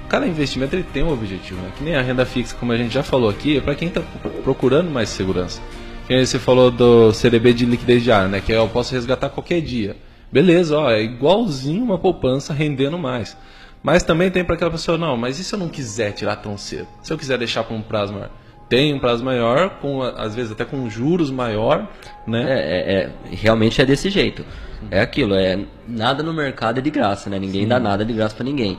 [0.08, 1.70] Cada investimento ele tem um objetivo, né?
[1.76, 4.02] Que nem a renda fixa, como a gente já falou aqui, é para quem está
[4.44, 5.60] procurando mais segurança.
[6.06, 8.40] Que você falou do CDB de liquidez diária, né?
[8.40, 9.96] Que eu posso resgatar qualquer dia.
[10.30, 13.36] Beleza, ó, é igualzinho uma poupança rendendo mais.
[13.82, 16.56] Mas também tem para aquela pessoa, não, mas e se eu não quiser tirar tão
[16.58, 16.88] cedo?
[17.02, 18.30] Se eu quiser deixar para um prazo maior?
[18.68, 21.86] Tem um prazo maior, com às vezes até com juros maior,
[22.26, 22.42] né?
[22.48, 24.44] É, é- é- realmente é desse jeito.
[24.90, 27.38] É aquilo, é nada no mercado é de graça, né?
[27.38, 28.78] Ninguém dá nada de graça para ninguém.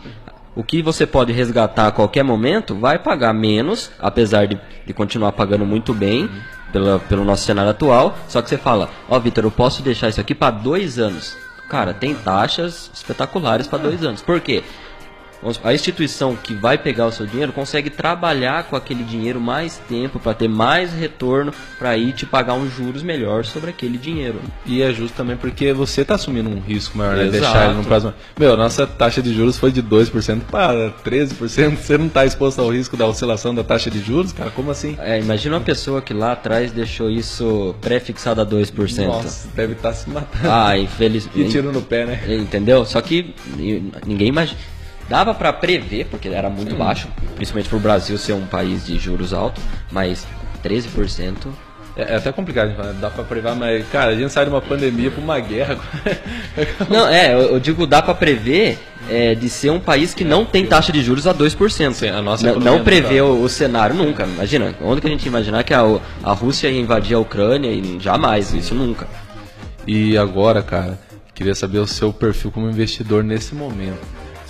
[0.55, 5.31] o que você pode resgatar a qualquer momento vai pagar menos, apesar de, de continuar
[5.33, 6.27] pagando muito bem
[6.73, 8.17] pela, pelo nosso cenário atual.
[8.27, 11.37] Só que você fala, ó, Vitor, eu posso deixar isso aqui para dois anos.
[11.69, 14.21] Cara, tem taxas espetaculares para dois anos.
[14.23, 14.63] Por quê?
[15.63, 20.19] A instituição que vai pegar o seu dinheiro consegue trabalhar com aquele dinheiro mais tempo
[20.19, 24.41] para ter mais retorno para ir te pagar uns juros melhor sobre aquele dinheiro.
[24.65, 27.25] E é justo também porque você está assumindo um risco maior, né?
[27.25, 28.13] Deixar ele no prazo.
[28.37, 31.77] Meu, nossa taxa de juros foi de 2% para 13%.
[31.77, 34.49] Você não está exposto ao risco da oscilação da taxa de juros, cara?
[34.49, 34.95] Como assim?
[34.99, 39.05] É, imagina uma pessoa que lá atrás deixou isso pré-fixado a 2%.
[39.05, 40.49] Nossa, deve estar tá se matando.
[40.51, 41.37] Ah, infelizmente.
[41.37, 42.19] E tiro no pé, né?
[42.27, 42.83] Entendeu?
[42.85, 43.35] Só que
[44.05, 44.57] ninguém imagina
[45.09, 46.77] Dava para prever, porque era muito Sim.
[46.77, 50.27] baixo, principalmente para o Brasil ser um país de juros altos, mas
[50.63, 51.47] 13%.
[51.95, 55.09] É, é até complicado, dá para prever, mas, cara, a gente sai de uma pandemia
[55.09, 55.77] para uma guerra.
[56.89, 58.77] não, é, eu, digo, dá para prever
[59.09, 61.93] é, de ser um país que não tem taxa de juros a 2%.
[61.93, 64.25] Sim, a nossa não, não prevê o, o, cenário nunca.
[64.25, 65.81] Imagina, onde que a gente imaginar que a,
[66.23, 69.07] a Rússia ia invadir a Ucrânia e jamais, isso nunca.
[69.87, 70.99] E agora, cara,
[71.33, 74.05] queria saber o seu perfil como investidor nesse momento.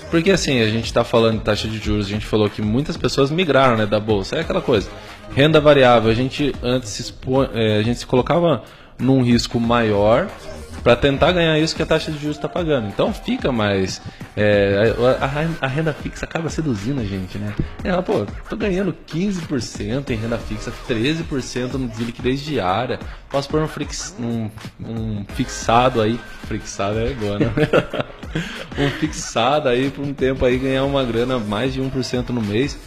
[0.09, 2.95] Porque assim, a gente está falando de taxa de juros, a gente falou que muitas
[2.95, 4.37] pessoas migraram né, da bolsa.
[4.37, 4.89] É aquela coisa.
[5.35, 8.63] Renda variável, a gente antes se, expo, é, a gente se colocava
[8.97, 10.27] num risco maior
[10.83, 12.87] para tentar ganhar isso que a taxa de juros está pagando.
[12.87, 14.01] Então fica mais.
[14.35, 17.53] É, a, a, renda fixa acaba seduzindo a gente, né?
[17.83, 22.99] É, pô, tô ganhando 15% em renda fixa, 13% de liquidez diária.
[23.29, 26.19] Posso pôr um, fix, um, um fixado aí.
[26.47, 27.51] Fixado é igual, né?
[28.77, 32.77] um fixado aí por um tempo aí ganhar uma grana mais de 1% no mês.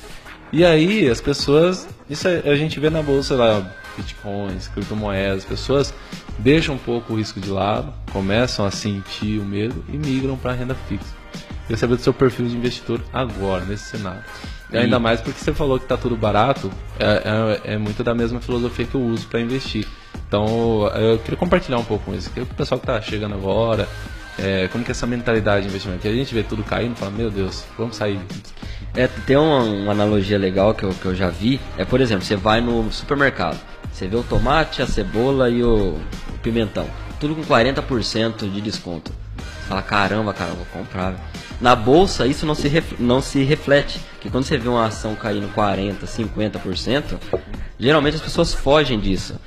[0.52, 5.94] E aí as pessoas, isso a gente vê na bolsa lá, bitcoins, criptomoedas, pessoas
[6.42, 10.52] deixam um pouco o risco de lado, começam a sentir o medo e migram para
[10.52, 11.14] a renda fixa.
[11.62, 14.24] Queria saber do seu perfil de investidor agora, nesse cenário.
[14.72, 18.14] E ainda mais porque você falou que está tudo barato, é, é, é, muito da
[18.14, 19.86] mesma filosofia que eu uso para investir.
[20.26, 22.30] Então, eu queria compartilhar um pouco com isso.
[22.30, 23.88] Que o pessoal que está chegando agora,
[24.38, 26.00] é, como que é essa mentalidade de investimento?
[26.00, 28.20] Que a gente vê tudo caindo e fala, meu Deus, vamos sair.
[28.94, 31.60] É, tem uma, uma analogia legal que eu, que eu já vi.
[31.76, 33.60] É, por exemplo, você vai no supermercado.
[33.92, 35.98] Você vê o tomate, a cebola e o
[36.42, 36.88] pimentão.
[37.18, 39.12] Tudo com 40% de desconto.
[39.36, 41.14] Você fala, caramba, cara, vou comprar.
[41.60, 44.00] Na bolsa, isso não se, ref, não se reflete.
[44.20, 47.18] Que quando você vê uma ação caindo 40%, 50%,
[47.78, 49.38] geralmente as pessoas fogem disso.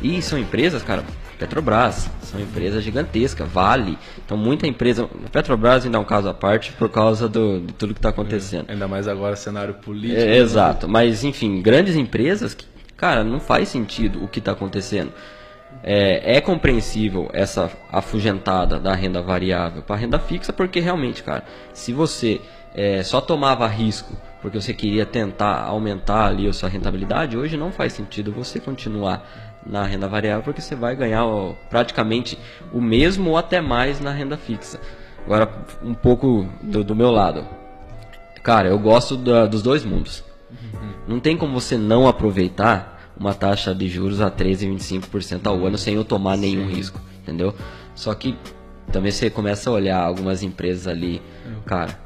[0.00, 1.04] E são empresas, cara,
[1.38, 3.98] Petrobras, são empresas gigantescas, Vale.
[4.24, 5.08] Então muita empresa.
[5.32, 8.66] Petrobras ainda é um caso à parte por causa do, de tudo que está acontecendo.
[8.68, 10.20] É, ainda mais agora cenário político.
[10.20, 10.36] É, né?
[10.36, 10.88] Exato.
[10.88, 12.64] Mas enfim, grandes empresas que
[13.02, 15.12] Cara, não faz sentido o que está acontecendo.
[15.84, 21.92] É, é, compreensível essa afugentada da renda variável para renda fixa, porque realmente, cara, se
[21.92, 22.40] você
[22.72, 27.70] é, só tomava risco porque você queria tentar aumentar ali a sua rentabilidade, hoje não
[27.70, 29.24] faz sentido você continuar
[29.64, 32.36] na renda variável, porque você vai ganhar ó, praticamente
[32.72, 34.80] o mesmo ou até mais na renda fixa.
[35.24, 35.48] Agora,
[35.80, 37.46] um pouco do, do meu lado.
[38.42, 40.24] Cara, eu gosto da, dos dois mundos.
[40.50, 40.92] Uhum.
[41.06, 45.94] Não tem como você não aproveitar uma taxa de juros a 13,25% ao ano sem
[45.94, 46.74] eu tomar nenhum Sim.
[46.74, 47.54] risco, entendeu?
[47.94, 48.36] Só que
[48.90, 51.22] também você começa a olhar algumas empresas ali,
[51.64, 51.98] cara,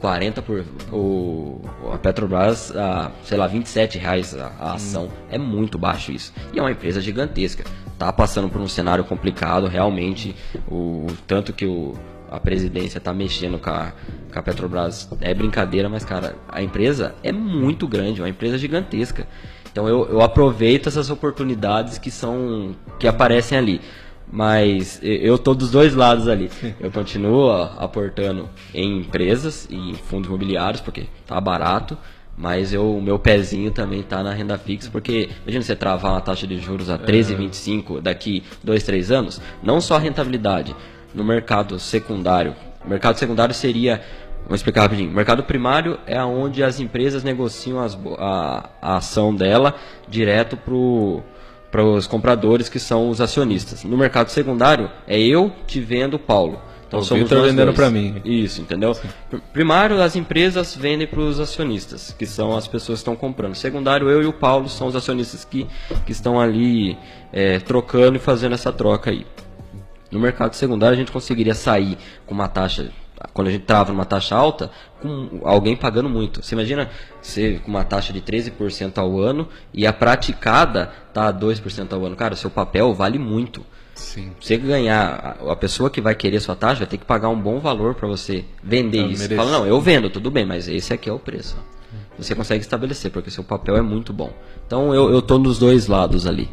[0.00, 1.60] 40 por o
[1.92, 6.32] a Petrobras, a, sei lá, 27 reais a, a ação, é muito baixo isso.
[6.52, 7.64] E é uma empresa gigantesca,
[7.98, 10.34] tá passando por um cenário complicado, realmente,
[10.68, 11.94] o tanto que o
[12.32, 13.92] a presidência está mexendo com a,
[14.32, 18.56] com a Petrobras é brincadeira, mas cara, a empresa é muito grande, é uma empresa
[18.56, 19.26] gigantesca.
[19.72, 23.80] Então eu, eu aproveito essas oportunidades que são que aparecem ali.
[24.30, 26.50] Mas eu estou dos dois lados ali.
[26.80, 31.98] Eu continuo aportando em empresas e em fundos imobiliários, porque tá barato.
[32.34, 36.20] Mas eu, o meu pezinho também está na renda fixa, porque imagina você travar uma
[36.22, 40.74] taxa de juros a 13,25 daqui 2, 3 anos, não só a rentabilidade
[41.14, 42.56] no mercado secundário.
[42.84, 44.02] O mercado secundário seria
[44.44, 45.10] Vamos explicar rapidinho.
[45.10, 49.74] O mercado primário é onde as empresas negociam as, a, a ação dela
[50.08, 50.58] direto
[51.70, 53.84] para os compradores que são os acionistas.
[53.84, 56.60] No mercado secundário é eu te vendo Paulo.
[56.92, 58.20] Então o somos Victor vendendo para mim.
[58.22, 58.92] Isso, entendeu?
[58.92, 59.08] Sim.
[59.50, 63.54] Primário as empresas vendem para os acionistas, que são as pessoas que estão comprando.
[63.54, 65.66] Secundário eu e o Paulo são os acionistas que,
[66.04, 66.98] que estão ali
[67.32, 69.26] é, trocando e fazendo essa troca aí.
[70.10, 71.96] No mercado secundário a gente conseguiria sair
[72.26, 72.92] com uma taxa
[73.32, 74.70] quando a gente trava numa taxa alta,
[75.00, 76.42] com alguém pagando muito.
[76.42, 76.88] Você imagina
[77.20, 82.04] você com uma taxa de 13% ao ano e a praticada tá a 2% ao
[82.04, 82.16] ano.
[82.16, 83.64] Cara, seu papel vale muito.
[83.94, 84.32] Sim.
[84.40, 87.60] Você ganhar, a pessoa que vai querer sua taxa vai ter que pagar um bom
[87.60, 89.22] valor para você vender É, isso.
[89.22, 89.36] merece.
[89.36, 91.56] Fala, não, eu vendo, tudo bem, mas esse aqui é o preço.
[92.18, 94.32] Você consegue estabelecer, porque seu papel é muito bom.
[94.66, 96.48] Então eu, eu tô nos dois lados ali.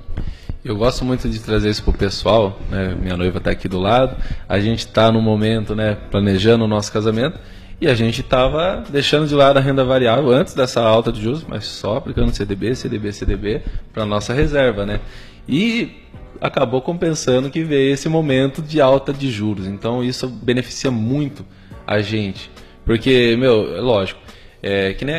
[0.64, 2.94] Eu gosto muito de trazer isso pro pessoal, né?
[3.00, 4.18] Minha noiva tá aqui do lado.
[4.48, 7.40] A gente tá no momento, né, planejando o nosso casamento
[7.80, 11.46] e a gente tava deixando de lado a renda variável antes dessa alta de juros,
[11.48, 13.62] mas só aplicando CDB, CDB, CDB
[13.94, 15.00] para nossa reserva, né?
[15.48, 16.04] E
[16.42, 19.66] acabou compensando que veio esse momento de alta de juros.
[19.66, 21.46] Então isso beneficia muito
[21.88, 22.52] a gente,
[22.84, 24.20] porque, meu, é lógico,
[24.62, 25.16] é que nem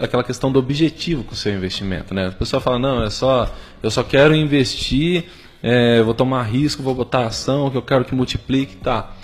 [0.00, 2.28] aquela questão do objetivo com o seu investimento, né?
[2.28, 3.52] A pessoa fala, não, é só,
[3.82, 5.24] eu só quero investir,
[5.62, 9.14] é, vou tomar risco, vou botar ação, que eu quero que multiplique, tá.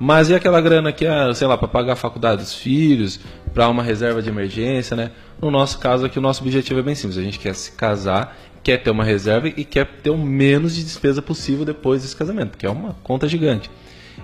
[0.00, 3.18] Mas e aquela grana que é, sei lá, para pagar a faculdade dos filhos,
[3.52, 5.10] para uma reserva de emergência, né?
[5.40, 8.36] No nosso caso aqui, o nosso objetivo é bem simples, a gente quer se casar,
[8.62, 12.56] quer ter uma reserva e quer ter o menos de despesa possível depois desse casamento,
[12.56, 13.70] que é uma conta gigante.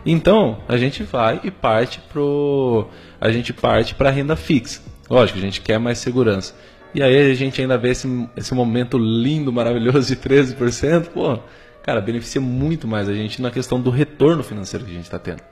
[0.04, 2.86] Então, a gente vai e parte pro
[3.20, 4.82] a gente parte para renda fixa.
[5.08, 6.54] Lógico, a gente quer mais segurança.
[6.94, 11.38] E aí a gente ainda vê esse, esse momento lindo, maravilhoso de 13%, pô,
[11.82, 15.18] cara, beneficia muito mais a gente na questão do retorno financeiro que a gente está
[15.18, 15.42] tendo.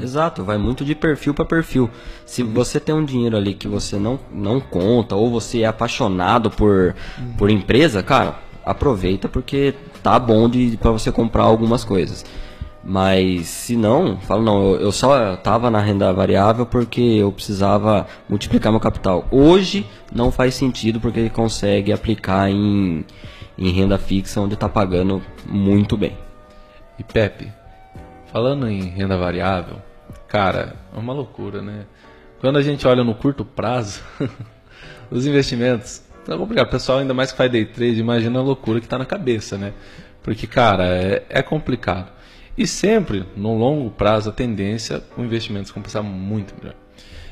[0.00, 1.90] Exato, vai muito de perfil para perfil.
[2.24, 6.50] Se você tem um dinheiro ali que você não, não conta, ou você é apaixonado
[6.50, 6.94] por,
[7.36, 12.24] por empresa, cara, aproveita porque tá bom de para você comprar algumas coisas.
[12.84, 18.06] Mas se não, fala não, eu, eu só tava na renda variável porque eu precisava
[18.28, 19.24] multiplicar meu capital.
[19.30, 23.04] Hoje não faz sentido porque ele consegue aplicar em,
[23.56, 26.16] em renda fixa onde está pagando muito bem.
[26.98, 27.52] E Pepe,
[28.32, 29.76] falando em renda variável,
[30.26, 31.86] cara, é uma loucura, né?
[32.40, 34.02] Quando a gente olha no curto prazo,
[35.08, 36.66] os investimentos, tá complicado.
[36.66, 39.56] O pessoal, ainda mais que faz day trade, imagina a loucura que tá na cabeça,
[39.56, 39.72] né?
[40.24, 42.10] Porque, cara, é, é complicado.
[42.56, 46.74] E sempre, no longo prazo, a tendência, o investimento se compensar muito melhor.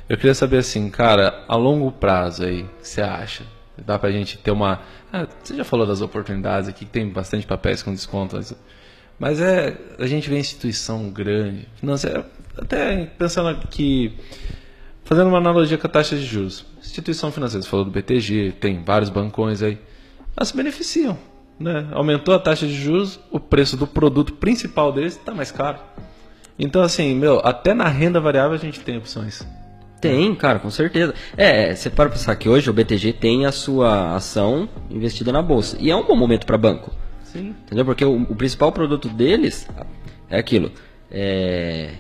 [0.09, 3.45] Eu queria saber assim, cara, a longo prazo aí, o que você acha?
[3.87, 4.81] Dá pra gente ter uma.
[5.13, 8.39] Ah, você já falou das oportunidades aqui, que tem bastante papéis com desconto.
[9.19, 9.77] mas- é.
[9.99, 14.15] A gente vê instituição grande, financeira, até pensando aqui.
[15.05, 16.65] Fazendo uma analogia com a taxa de juros.
[16.79, 19.79] Instituição financeira, você falou do BTG, tem vários bancões aí.
[20.37, 21.19] Elas se beneficiam.
[21.61, 21.87] Né?
[21.93, 25.79] Aumentou a taxa de juros, o preço do produto principal deles está mais caro.
[26.59, 29.47] Então, assim, meu, até na renda variável a gente tem opções.
[30.01, 31.15] Tem, cara, com certeza.
[31.37, 35.77] É, você para pensar que hoje o BTG tem a sua ação investida na bolsa.
[35.79, 36.91] E é um bom momento para banco.
[37.23, 37.55] Sim.
[37.67, 37.85] Entendeu?
[37.85, 39.69] Porque o, o principal produto deles
[40.31, 40.73] é aquilo.
[41.11, 41.91] É,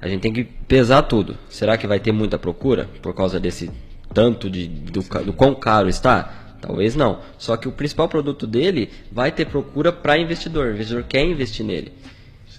[0.00, 1.36] a gente tem que pesar tudo.
[1.48, 3.70] Será que vai ter muita procura por causa desse
[4.12, 6.45] tanto de, do, do quão caro está?
[6.66, 7.20] Talvez não.
[7.38, 10.66] Só que o principal produto dele vai ter procura para investidor.
[10.66, 11.92] O investidor quer investir nele.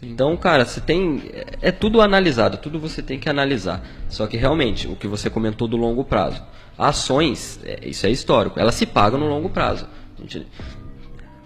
[0.02, 1.24] Então, cara, você tem.
[1.62, 3.84] É tudo analisado, tudo você tem que analisar.
[4.10, 6.42] Só que realmente, o que você comentou do longo prazo.
[6.78, 9.88] Ações, é, isso é histórico, elas se pagam no longo prazo.
[10.18, 10.46] A gente-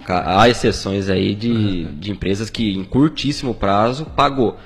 [0.08, 4.58] Há exceções aí de, de empresas que em curtíssimo prazo pagou,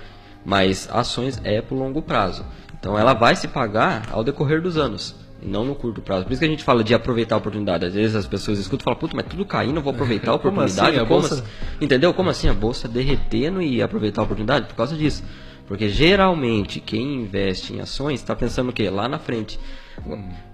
[0.45, 2.43] mas ações é pro longo prazo.
[2.79, 5.13] Então ela vai se pagar ao decorrer dos anos,
[5.45, 6.23] não no curto prazo.
[6.25, 7.85] Por isso que a gente fala de aproveitar a oportunidade.
[7.85, 10.39] Às vezes as pessoas escutam e falam, puta, mas tudo caindo, eu vou aproveitar a
[10.39, 10.95] Como oportunidade.
[10.95, 10.97] assim?
[11.05, 11.43] A Como bolsa- assim?
[11.81, 12.13] Entendeu?
[12.13, 14.67] Como assim a bolsa derretendo e aproveitar a oportunidade?
[14.67, 15.23] Por causa disso.
[15.67, 18.89] Porque geralmente quem investe em ações está pensando o quê?
[18.89, 19.59] Lá na frente.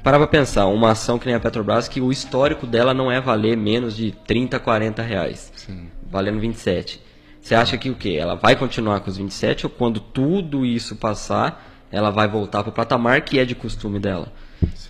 [0.03, 3.19] Para pra pensar, uma ação que nem a Petrobras, que o histórico dela não é
[3.19, 5.51] valer menos de 30, 40 reais.
[5.55, 5.87] Sim.
[6.09, 7.01] Valendo 27.
[7.41, 8.17] Você acha que o quê?
[8.19, 12.69] Ela vai continuar com os 27 ou quando tudo isso passar, ela vai voltar para
[12.69, 14.31] o patamar que é de costume dela?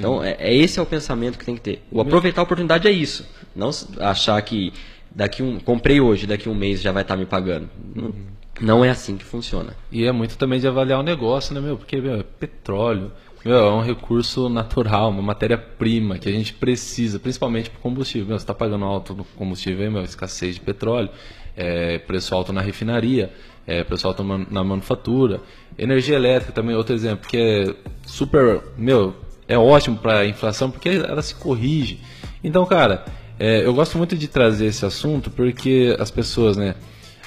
[0.02, 1.84] Então, é, é esse é o pensamento que tem que ter.
[1.92, 3.24] O aproveitar a oportunidade é isso.
[3.56, 4.74] Não achar que
[5.14, 7.70] daqui um comprei hoje, daqui um mês já vai estar me pagando.
[7.94, 8.14] Não,
[8.60, 9.76] não é assim que funciona.
[9.92, 11.78] E é muito também de avaliar o negócio, né, meu?
[11.78, 13.12] Porque, meu, é petróleo.
[13.46, 18.28] Meu, é um recurso natural, uma matéria-prima que a gente precisa, principalmente para combustível.
[18.28, 21.10] Meu, você está pagando alto no combustível, meu, escassez de petróleo,
[21.56, 23.32] é, preço alto na refinaria,
[23.66, 25.42] é, preço alto na manufatura.
[25.78, 27.76] Energia elétrica também, outro exemplo, que é
[28.06, 29.16] super, meu,
[29.52, 32.00] é ótimo para a inflação porque ela se corrige.
[32.42, 33.04] Então, cara,
[33.38, 36.76] é, eu gosto muito de trazer esse assunto porque as pessoas, né,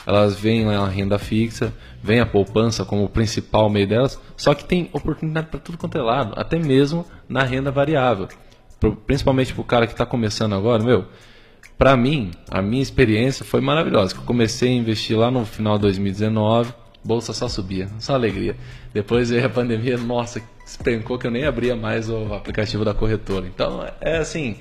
[0.07, 1.73] elas veem a renda fixa,
[2.03, 5.99] vem a poupança como o principal meio delas, só que tem oportunidade para tudo quanto
[5.99, 8.27] é lado, até mesmo na renda variável.
[9.07, 11.07] Principalmente para o cara que está começando agora, meu.
[11.77, 14.15] Para mim, a minha experiência foi maravilhosa.
[14.15, 16.73] Eu comecei a investir lá no final de 2019,
[17.05, 18.57] bolsa só subia, só alegria.
[18.95, 23.47] Depois veio a pandemia, nossa, despencou que eu nem abria mais o aplicativo da corretora.
[23.47, 24.57] Então, é assim,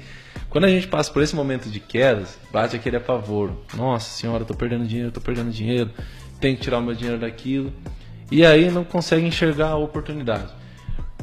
[0.49, 3.63] Quando a gente passa por esse momento de quedas, bate aquele apavoro.
[3.75, 5.89] Nossa senhora, eu tô perdendo dinheiro, tô perdendo dinheiro,
[6.39, 7.73] tenho que tirar o meu dinheiro daquilo.
[8.31, 10.53] E aí não consegue enxergar a oportunidade.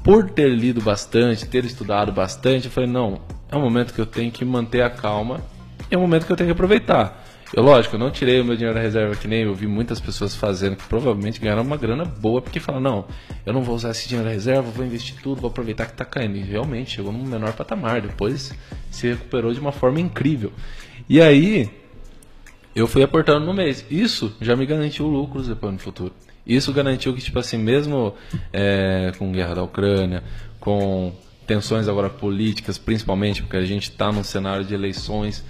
[0.02, 4.06] Por ter lido bastante, ter estudado bastante, eu falei, não, é um momento que eu
[4.06, 5.40] tenho que manter a calma,
[5.90, 7.19] é um momento que eu tenho que aproveitar.
[7.52, 9.98] Eu, lógico, eu não tirei o meu dinheiro da reserva que nem eu vi muitas
[9.98, 13.04] pessoas fazendo, que provavelmente ganharam uma grana boa, porque falam, não,
[13.44, 16.04] eu não vou usar esse dinheiro da reserva, vou investir tudo, vou aproveitar que está
[16.04, 16.36] caindo.
[16.36, 18.54] E realmente chegou num menor patamar, depois
[18.88, 20.52] se recuperou de uma forma incrível.
[21.08, 21.68] E aí,
[22.74, 23.84] eu fui aportando no mês.
[23.90, 26.14] Isso já me garantiu lucros depois no futuro.
[26.46, 28.14] Isso garantiu que, tipo assim, mesmo
[28.52, 30.22] é, com guerra da Ucrânia,
[30.60, 31.12] com
[31.48, 35.44] tensões agora políticas, principalmente, porque a gente está num cenário de eleições.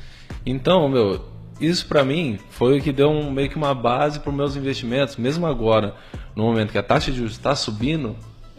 [0.46, 1.29] Então, meu,
[1.60, 4.56] isso para mim foi o que deu um, meio que uma base para os meus
[4.56, 5.94] investimentos, mesmo agora,
[6.34, 8.16] no momento que a taxa de juros está subindo,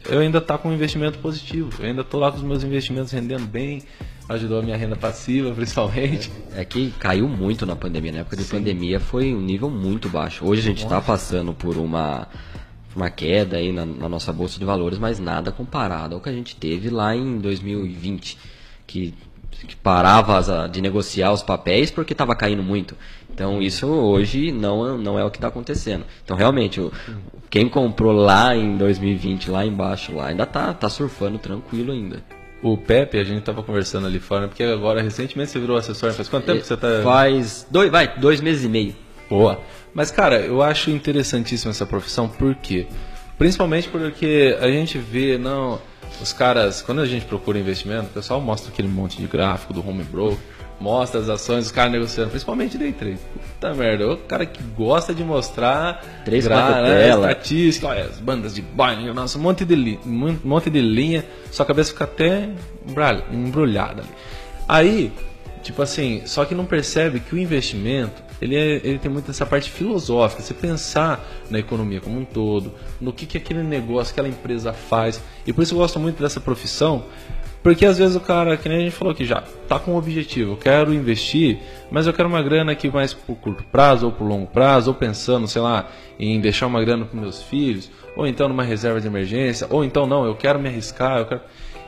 [0.09, 2.63] eu ainda estou tá com um investimento positivo, eu ainda estou lá com os meus
[2.63, 3.83] investimentos rendendo bem,
[4.29, 6.31] ajudou a minha renda passiva, principalmente.
[6.53, 8.57] É, é que caiu muito na pandemia, na época de Sim.
[8.57, 10.45] pandemia foi um nível muito baixo.
[10.45, 12.27] Hoje a gente está passando por uma
[12.95, 16.33] uma queda aí na, na, nossa bolsa de valores, mas nada comparado ao que a
[16.33, 18.37] gente teve lá em 2020,
[18.85, 19.13] que
[19.65, 22.95] que parava de negociar os papéis porque estava caindo muito.
[23.33, 26.05] Então isso hoje não, não é o que está acontecendo.
[26.23, 26.91] Então realmente, o,
[27.49, 32.23] quem comprou lá em 2020, lá embaixo, lá ainda tá, tá surfando tranquilo ainda.
[32.61, 36.29] O Pepe, a gente estava conversando ali fora, porque agora recentemente você virou assessor, faz
[36.29, 37.01] quanto tempo que você está...
[37.03, 38.95] Faz dois, vai, dois meses e meio.
[39.27, 39.59] Boa.
[39.93, 42.85] Mas cara, eu acho interessantíssima essa profissão, por quê?
[43.37, 45.81] Principalmente porque a gente vê, não
[46.19, 49.87] os caras, quando a gente procura investimento, o pessoal mostra aquele monte de gráfico do
[49.87, 50.37] home broker,
[50.79, 53.19] mostra as ações, os caras negociando, principalmente day trade.
[53.33, 58.55] Puta merda, o cara que gosta de mostrar três gra, né, estatística, olha, as bandas
[58.55, 62.49] de banho, nossa, um monte de, linha, um monte de linha, sua cabeça fica até
[63.31, 64.11] embrulhada ali.
[64.67, 65.13] Aí,
[65.61, 69.45] tipo assim, só que não percebe que o investimento ele, é, ele tem muito essa
[69.45, 74.27] parte filosófica, você pensar na economia como um todo, no que, que aquele negócio, aquela
[74.27, 75.23] empresa faz.
[75.45, 77.05] E por isso eu gosto muito dessa profissão,
[77.61, 79.95] porque às vezes o cara, que nem a gente falou aqui já, tá com um
[79.95, 81.59] objetivo, eu quero investir,
[81.91, 84.95] mas eu quero uma grana aqui mais por curto prazo ou por longo prazo, ou
[84.95, 85.87] pensando, sei lá,
[86.19, 90.07] em deixar uma grana para meus filhos, ou então numa reserva de emergência, ou então
[90.07, 91.41] não, eu quero me arriscar, eu quero...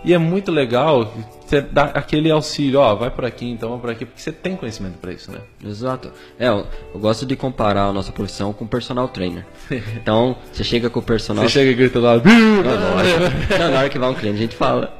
[0.04, 1.14] E é muito legal
[1.46, 4.56] você dar aquele auxílio, ó, vai por aqui, então vai por aqui, porque você tem
[4.56, 5.40] conhecimento para isso, né?
[5.64, 6.12] Exato.
[6.38, 9.46] É, eu, eu, gosto de comparar a nossa profissão com personal trainer.
[9.96, 11.44] Então, você chega com o personal.
[11.44, 14.56] Você chega e grita lá, não, não, na hora que vai um cliente, a gente
[14.56, 14.94] fala.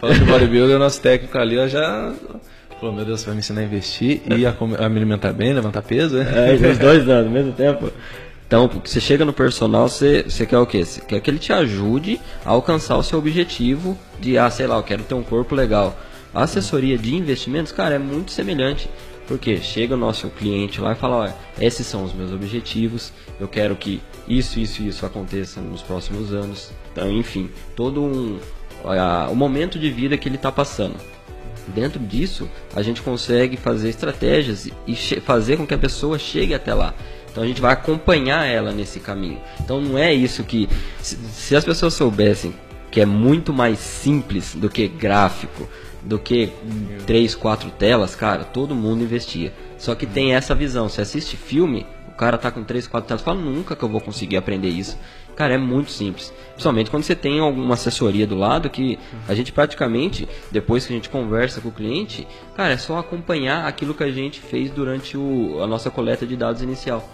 [0.00, 2.12] Falando de bodybuilder, o nosso técnico ali ó, já
[2.80, 5.52] falou, meu Deus, você vai me ensinar a investir e a, a me alimentar bem,
[5.52, 6.52] levantar peso, né?
[6.52, 7.92] É, os dois anos, ao mesmo tempo.
[8.48, 10.82] Então, você chega no personal, você, você quer o quê?
[10.82, 14.76] Você quer que ele te ajude a alcançar o seu objetivo de, ah, sei lá,
[14.76, 15.94] eu quero ter um corpo legal.
[16.34, 18.88] A assessoria de investimentos, cara, é muito semelhante.
[19.26, 23.46] Porque chega o nosso cliente lá e fala, olha, esses são os meus objetivos, eu
[23.46, 26.72] quero que isso, isso e isso aconteça nos próximos anos.
[26.90, 28.38] Então, enfim, todo um
[29.30, 30.96] o momento de vida que ele está passando.
[31.74, 36.72] Dentro disso, a gente consegue fazer estratégias e fazer com que a pessoa chegue até
[36.72, 36.94] lá.
[37.38, 39.38] Então a gente vai acompanhar ela nesse caminho.
[39.60, 40.68] Então não é isso que.
[41.00, 42.52] Se, se as pessoas soubessem
[42.90, 45.68] que é muito mais simples do que gráfico,
[46.02, 46.52] do que
[47.06, 49.52] três, quatro telas, cara, todo mundo investia.
[49.78, 50.88] Só que tem essa visão.
[50.88, 54.00] Você assiste filme, o cara tá com três, quatro telas, fala nunca que eu vou
[54.00, 54.98] conseguir aprender isso.
[55.38, 56.34] Cara, é muito simples.
[56.50, 60.96] Principalmente quando você tem alguma assessoria do lado que a gente praticamente, depois que a
[60.96, 62.26] gente conversa com o cliente,
[62.56, 66.34] cara, é só acompanhar aquilo que a gente fez durante o, a nossa coleta de
[66.34, 67.08] dados inicial.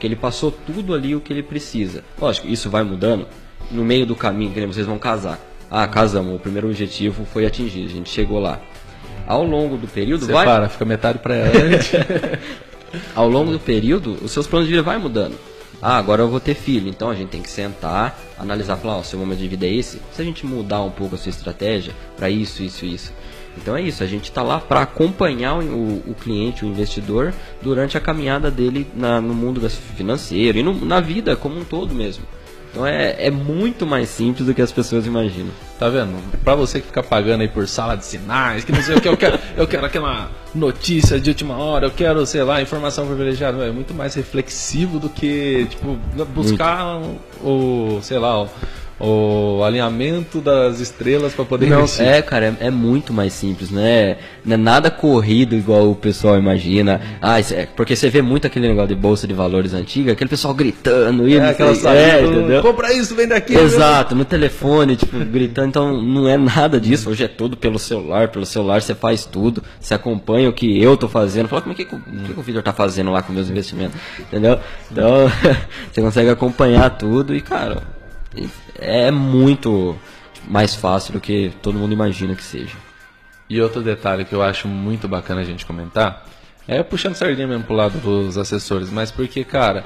[0.00, 2.02] Que ele passou tudo ali o que ele precisa.
[2.20, 3.28] Lógico, isso vai mudando.
[3.70, 5.38] No meio do caminho, que vocês vão casar.
[5.70, 8.58] Ah, casamos, o primeiro objetivo foi atingido, a gente chegou lá.
[9.28, 10.44] Ao longo do período, Você vai.
[10.44, 12.38] Para, fica metade para ela.
[13.14, 15.49] Ao longo do período, os seus planos de vida vai mudando.
[15.82, 19.00] Ah, agora eu vou ter filho, então a gente tem que sentar, analisar, falar, ó,
[19.00, 20.00] oh, seu momento de vida é esse.
[20.12, 23.12] Se a gente mudar um pouco a sua estratégia para isso, isso, isso.
[23.56, 27.96] Então é isso, a gente está lá para acompanhar o, o, cliente, o investidor, durante
[27.96, 32.24] a caminhada dele na, no mundo financeiro e no, na vida como um todo mesmo.
[32.70, 35.50] Então é, é muito mais simples do que as pessoas imaginam.
[35.78, 36.14] Tá vendo?
[36.44, 39.08] Pra você que fica pagando aí por sala de sinais, que não sei o que,
[39.08, 43.64] eu quero, eu quero aquela notícia de última hora, eu quero, sei lá, informação privilegiada.
[43.66, 45.98] É muito mais reflexivo do que, tipo,
[46.34, 47.20] buscar muito.
[47.42, 48.48] o, sei lá, o,
[49.00, 52.06] o alinhamento das estrelas para poder Não, investir.
[52.06, 54.18] é, cara, é, é muito mais simples, né?
[54.44, 57.00] Não é nada corrido igual o pessoal imagina.
[57.20, 60.28] Ah, isso é, porque você vê muito aquele negócio de bolsa de valores antiga, aquele
[60.28, 62.62] pessoal gritando, e É, aquela é, saída, entendeu?
[62.62, 63.54] compra isso, vem daqui.
[63.54, 67.08] Exato, no telefone, tipo, gritando, então não é nada disso.
[67.08, 70.94] Hoje é tudo pelo celular, pelo celular você faz tudo, você acompanha o que eu
[70.96, 73.48] tô fazendo, fala como é que, que, que o Vitor tá fazendo lá com meus
[73.48, 74.58] investimentos, entendeu?
[74.92, 75.30] Então,
[75.90, 77.82] você consegue acompanhar tudo e, cara,
[78.78, 79.96] é muito
[80.48, 82.76] mais fácil do que todo mundo imagina que seja.
[83.48, 86.26] E outro detalhe que eu acho muito bacana a gente comentar
[86.68, 89.84] é puxando sardinha mesmo pro lado dos assessores, mas porque, cara,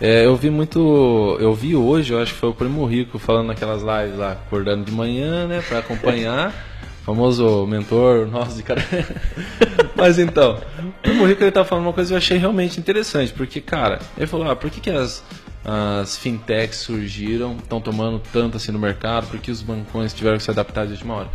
[0.00, 1.36] é, eu vi muito.
[1.40, 4.84] Eu vi hoje, eu acho que foi o Primo Rico falando naquelas lives lá, acordando
[4.84, 6.52] de manhã, né, pra acompanhar.
[7.08, 8.84] famoso mentor nosso de cara.
[9.96, 13.32] Mas então, o Primo Rico ele tá falando uma coisa que eu achei realmente interessante,
[13.32, 15.24] porque, cara, ele falou, ah, por que, que as,
[15.70, 20.42] as fintechs surgiram, estão tomando tanto assim no mercado, por que os bancões tiveram que
[20.42, 21.28] se adaptar de última hora?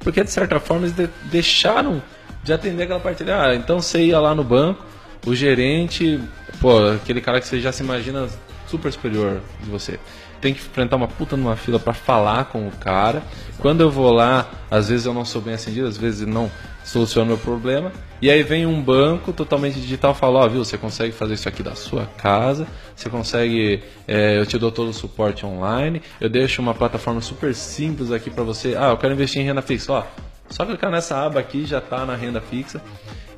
[0.00, 2.02] Porque de certa forma eles de- deixaram
[2.42, 3.30] de atender aquela parte ali.
[3.32, 4.84] Ah, então você ia lá no banco,
[5.24, 6.20] o gerente,
[6.60, 8.28] pô, aquele cara que você já se imagina
[8.66, 10.00] super superior de você.
[10.40, 13.22] Tem que enfrentar uma puta numa fila para falar com o cara.
[13.58, 16.50] Quando eu vou lá, às vezes eu não sou bem atendido, às vezes não
[16.86, 17.92] soluciona meu problema.
[18.22, 21.48] E aí vem um banco totalmente digital e fala, ó, viu, você consegue fazer isso
[21.48, 26.30] aqui da sua casa, você consegue, é, eu te dou todo o suporte online, eu
[26.30, 28.74] deixo uma plataforma super simples aqui para você.
[28.78, 30.04] Ah, eu quero investir em renda fixa, ó,
[30.48, 32.80] só clicar nessa aba aqui já está na renda fixa.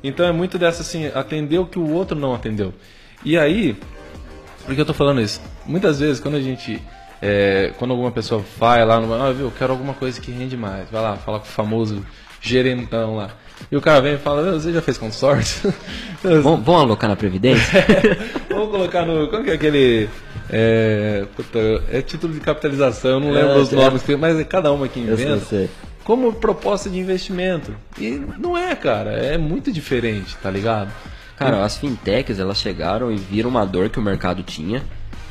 [0.03, 2.73] Então é muito dessa assim, atender o que o outro não atendeu.
[3.25, 3.75] E aí,
[4.65, 5.41] por que eu tô falando isso?
[5.65, 6.81] Muitas vezes quando a gente.
[7.21, 9.13] é, quando alguma pessoa vai lá no.
[9.13, 10.89] Ah, viu, eu quero alguma coisa que rende mais.
[10.89, 12.05] Vai lá, fala com o famoso
[12.41, 13.29] gerentão lá.
[13.71, 15.73] E o cara vem e fala, "Meu, você já fez consórcio?
[16.43, 17.85] Vão, vão alocar na Previdência?
[18.49, 19.29] Vamos colocar no.
[19.29, 20.09] Como que é aquele.
[20.49, 21.59] É, puta,
[21.89, 23.75] é título de capitalização, eu não lembro É, os é.
[23.77, 25.69] nomes, mas é cada uma que inventa.
[26.03, 27.73] Como proposta de investimento.
[27.97, 30.91] E não é, cara, é muito diferente, tá ligado?
[31.37, 34.83] Cara, as fintechs, elas chegaram e viram uma dor que o mercado tinha,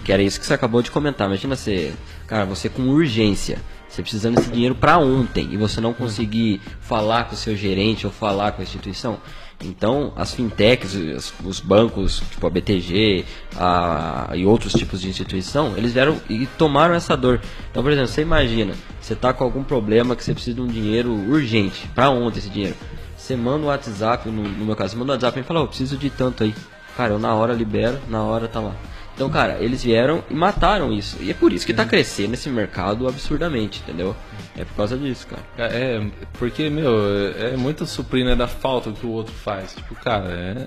[0.05, 1.27] que era isso que você acabou de comentar.
[1.27, 1.93] Imagina você,
[2.27, 7.25] cara, você com urgência, você precisando desse dinheiro para ontem e você não conseguir falar
[7.25, 9.19] com o seu gerente ou falar com a instituição.
[9.65, 13.25] Então, as fintechs, os, os bancos, tipo a BTG
[13.57, 17.41] a- e outros tipos de instituição, eles vieram e tomaram essa dor.
[17.71, 20.67] Então, por exemplo, você imagina, você tá com algum problema que você precisa de um
[20.69, 22.77] dinheiro urgente, para ontem esse dinheiro.
[23.17, 25.63] Você manda um WhatsApp, no, no meu caso, você manda um WhatsApp e fala, "Ô,
[25.65, 26.55] eu preciso de tanto aí.
[26.97, 28.75] Cara, eu na hora libero, na hora tá lá.
[29.19, 31.21] Então, cara, eles vieram e mataram isso.
[31.21, 34.15] E é por isso que tá crescendo esse mercado absurdamente, entendeu?
[34.57, 35.43] É por causa disso, cara.
[35.75, 36.01] É,
[36.35, 39.75] porque, meu, é muito suprir né, da falta que o outro faz.
[39.75, 40.67] Tipo, cara, é,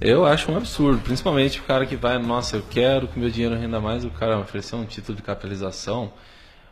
[0.00, 1.00] eu acho um absurdo.
[1.00, 4.38] Principalmente o cara que vai, nossa, eu quero que meu dinheiro renda mais, o cara
[4.38, 6.12] oferecer um título de capitalização.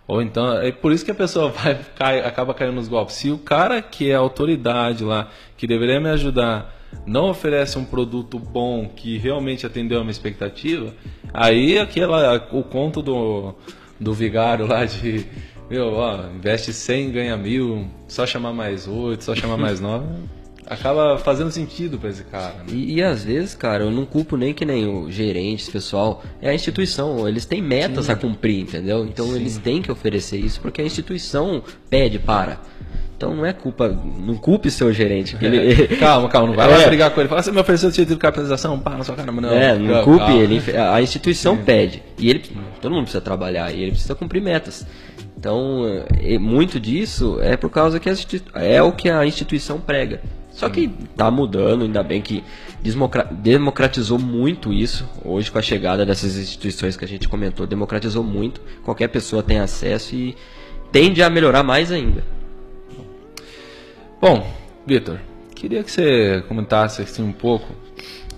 [0.06, 3.16] Ou então, é por isso que a pessoa vai, cai, acaba caindo nos golpes.
[3.16, 8.38] Se o cara que é autoridade lá, que deveria me ajudar, não oferece um produto
[8.38, 10.94] bom que realmente atendeu a minha expectativa,
[11.32, 13.54] aí aquela, o conto do,
[13.98, 15.26] do vigário lá de,
[15.70, 20.06] meu, ó, investe 100, ganha mil, só chamar mais 8, só chamar mais 9,
[20.68, 22.54] acaba fazendo sentido pra esse cara.
[22.54, 22.64] né?
[22.68, 26.22] E, e às vezes, cara, eu não culpo nem que nem o gerente, esse pessoal,
[26.42, 29.04] é a instituição, eles têm metas a cumprir, entendeu?
[29.06, 32.60] Então eles têm que oferecer isso porque a instituição pede para.
[33.18, 35.36] Então não é culpa, não culpe seu gerente.
[35.36, 36.86] que ele- calma, calma, não vai lá É.
[36.86, 37.28] brigar com ele.
[37.28, 39.50] Fala, você me ofereceu título de capitalização, pá, na sua cara, não.
[39.50, 40.36] É, não culpe calma.
[40.40, 40.62] ele.
[40.76, 42.00] A instituição pede.
[42.16, 42.44] E ele,
[42.80, 44.86] todo mundo precisa trabalhar e ele precisa cumprir metas.
[45.36, 45.82] Então,
[46.22, 48.08] é, muito disso é por causa que
[48.54, 50.20] é o que a instituição prega.
[50.52, 52.44] Só que tá mudando, ainda bem que
[53.40, 55.08] democratizou muito isso.
[55.24, 58.60] Hoje, com a chegada dessas instituições que a gente comentou, democratizou muito.
[58.84, 60.36] Qualquer pessoa tem acesso e
[60.90, 62.24] tende a melhorar mais ainda.
[64.20, 64.44] Bom,
[64.84, 65.20] Vitor,
[65.54, 67.72] queria que você comentasse assim, um pouco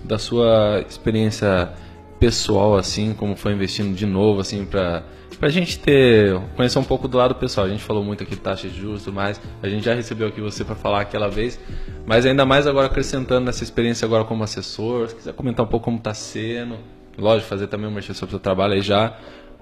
[0.03, 1.71] da sua experiência
[2.19, 5.01] pessoal, assim, como foi investindo de novo, assim, pra,
[5.39, 7.65] pra gente ter, conhecer um pouco do lado pessoal.
[7.65, 10.39] A gente falou muito aqui de taxa de juros mais, a gente já recebeu aqui
[10.39, 11.59] você para falar aquela vez,
[12.05, 15.85] mas ainda mais agora acrescentando nessa experiência agora como assessor, se quiser comentar um pouco
[15.85, 16.77] como tá sendo,
[17.17, 19.17] lógico, fazer também uma mexer sobre o seu trabalho aí já,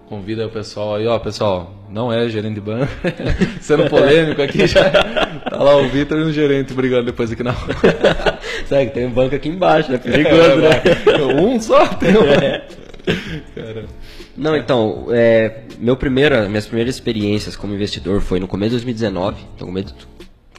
[0.10, 2.92] Convida o pessoal aí, ó, pessoal, não é gerente de banco,
[3.62, 4.82] sendo polêmico aqui já.
[5.50, 7.74] Tá lá o Vitor e um gerente brigando depois aqui na rua.
[8.68, 9.98] Sabe que tem um banco aqui embaixo, né?
[9.98, 10.82] Perigoso, né?
[11.42, 12.24] Um só tem um.
[13.56, 13.86] Cara.
[14.38, 19.44] Não, então, é, meu primeira, minhas primeiras experiências como investidor foi no começo de 2019.
[19.56, 19.96] Então, começo,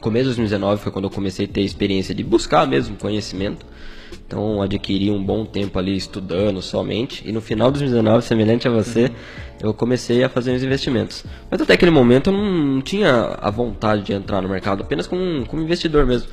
[0.01, 3.65] começo de 2019 foi quando eu comecei a ter experiência de buscar mesmo conhecimento.
[4.31, 7.21] Então adquiri um bom tempo ali estudando somente.
[7.27, 9.09] E no final de 2019, semelhante a você, uhum.
[9.61, 11.25] eu comecei a fazer os investimentos.
[11.49, 15.45] Mas até aquele momento eu não tinha a vontade de entrar no mercado, apenas como,
[15.47, 16.29] como investidor mesmo.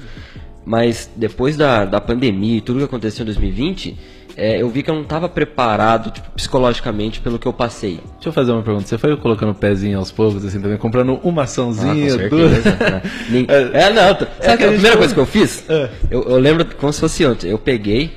[0.65, 3.99] Mas depois da, da pandemia e tudo que aconteceu em 2020,
[4.39, 7.99] é, eu vi que eu não estava preparado tipo, psicologicamente pelo que eu passei.
[8.15, 8.87] Deixa eu fazer uma pergunta.
[8.87, 12.65] Você foi colocando o pezinho aos poucos, assim, também, comprando uma açãozinha, ah, duas?
[13.29, 13.45] Né?
[13.73, 14.17] é, não.
[14.17, 15.69] Sabe é a, a primeira coisa que eu fiz?
[15.69, 15.91] É.
[16.09, 17.51] Eu, eu, lembro como se fosse ontem.
[17.51, 18.13] Eu peguei,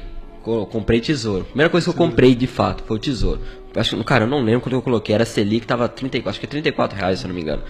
[0.70, 1.44] comprei tesouro.
[1.46, 3.42] Primeira coisa que eu comprei, de fato, foi o tesouro.
[3.76, 5.16] Acho, cara, eu não lembro quando eu coloquei.
[5.16, 7.64] Era Selic, tava 30, acho que 34 reais, se eu não me engano.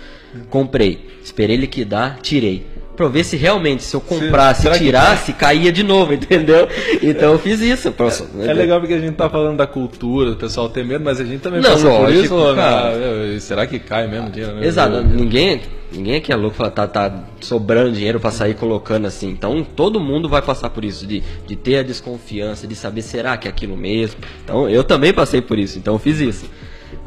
[0.49, 1.08] Comprei.
[1.24, 2.66] Esperei liquidar, tirei
[2.96, 5.39] pra ver se realmente, se eu comprasse e tirasse, que...
[5.39, 6.68] caía de novo, entendeu?
[7.02, 7.94] Então eu fiz isso.
[8.39, 11.20] É, é, legal porque a gente tá falando da cultura, o pessoal tem medo, mas
[11.20, 12.56] a gente também não, passou por isso.
[12.56, 14.56] Cara, ah, será que cai mesmo dinheiro?
[14.56, 14.68] Né?
[14.68, 15.62] Exato, ninguém,
[15.92, 19.30] ninguém aqui é louco fala, tá, tá sobrando dinheiro para sair colocando assim.
[19.30, 23.38] Então todo mundo vai passar por isso, de, de ter a desconfiança, de saber será
[23.38, 24.20] que é aquilo mesmo.
[24.44, 26.46] Então eu também passei por isso, então eu fiz isso.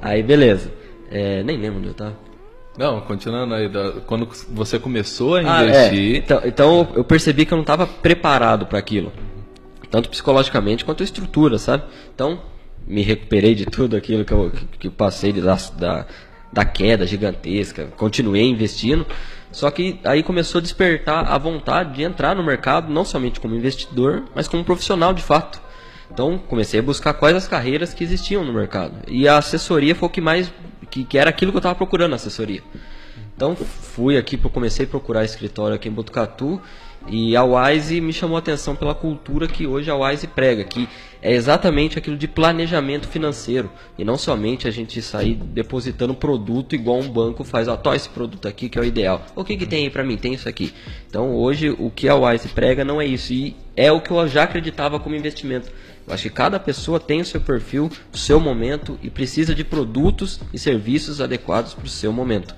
[0.01, 0.71] Aí beleza.
[1.11, 2.24] É, nem lembro onde eu tava.
[2.77, 6.13] Não, continuando aí, da, quando você começou a investir.
[6.13, 6.17] Ah, é.
[6.17, 9.13] então, então eu percebi que eu não estava preparado para aquilo,
[9.91, 11.85] tanto psicologicamente quanto estrutura, sabe?
[12.13, 12.41] Então
[12.87, 16.07] me recuperei de tudo aquilo que eu, que, que passei de, da,
[16.53, 19.07] da queda gigantesca, continuei investindo,
[19.53, 23.55] só que aí começou a despertar a vontade de entrar no mercado, não somente como
[23.55, 25.63] investidor, mas como profissional de fato.
[26.11, 28.95] Então comecei a buscar quais as carreiras que existiam no mercado.
[29.09, 30.53] E a assessoria foi o que mais
[30.95, 32.63] que, que era aquilo que eu estava procurando assessoria.
[33.35, 36.63] Então fui aqui, comecei a procurar escritório aqui em Botucatu
[37.09, 40.89] e a Wise me chamou a atenção pela cultura que hoje a Wise prega, que
[41.21, 47.01] é exatamente aquilo de planejamento financeiro e não somente a gente sair depositando produto igual
[47.01, 49.27] um banco faz, ó, esse produto aqui que é o ideal.
[49.35, 50.17] O que que tem aí para mim?
[50.17, 50.73] Tem isso aqui.
[51.09, 54.29] Então hoje o que a Wise prega não é isso e é o que eu
[54.29, 55.73] já acreditava como investimento
[56.07, 59.65] eu acho que cada pessoa tem o seu perfil, o seu momento e precisa de
[59.65, 62.55] produtos e serviços adequados para o seu momento.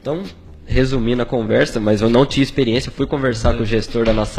[0.00, 0.22] Então,
[0.66, 4.34] resumindo a conversa, mas eu não tinha experiência, fui conversar com o gestor da nossa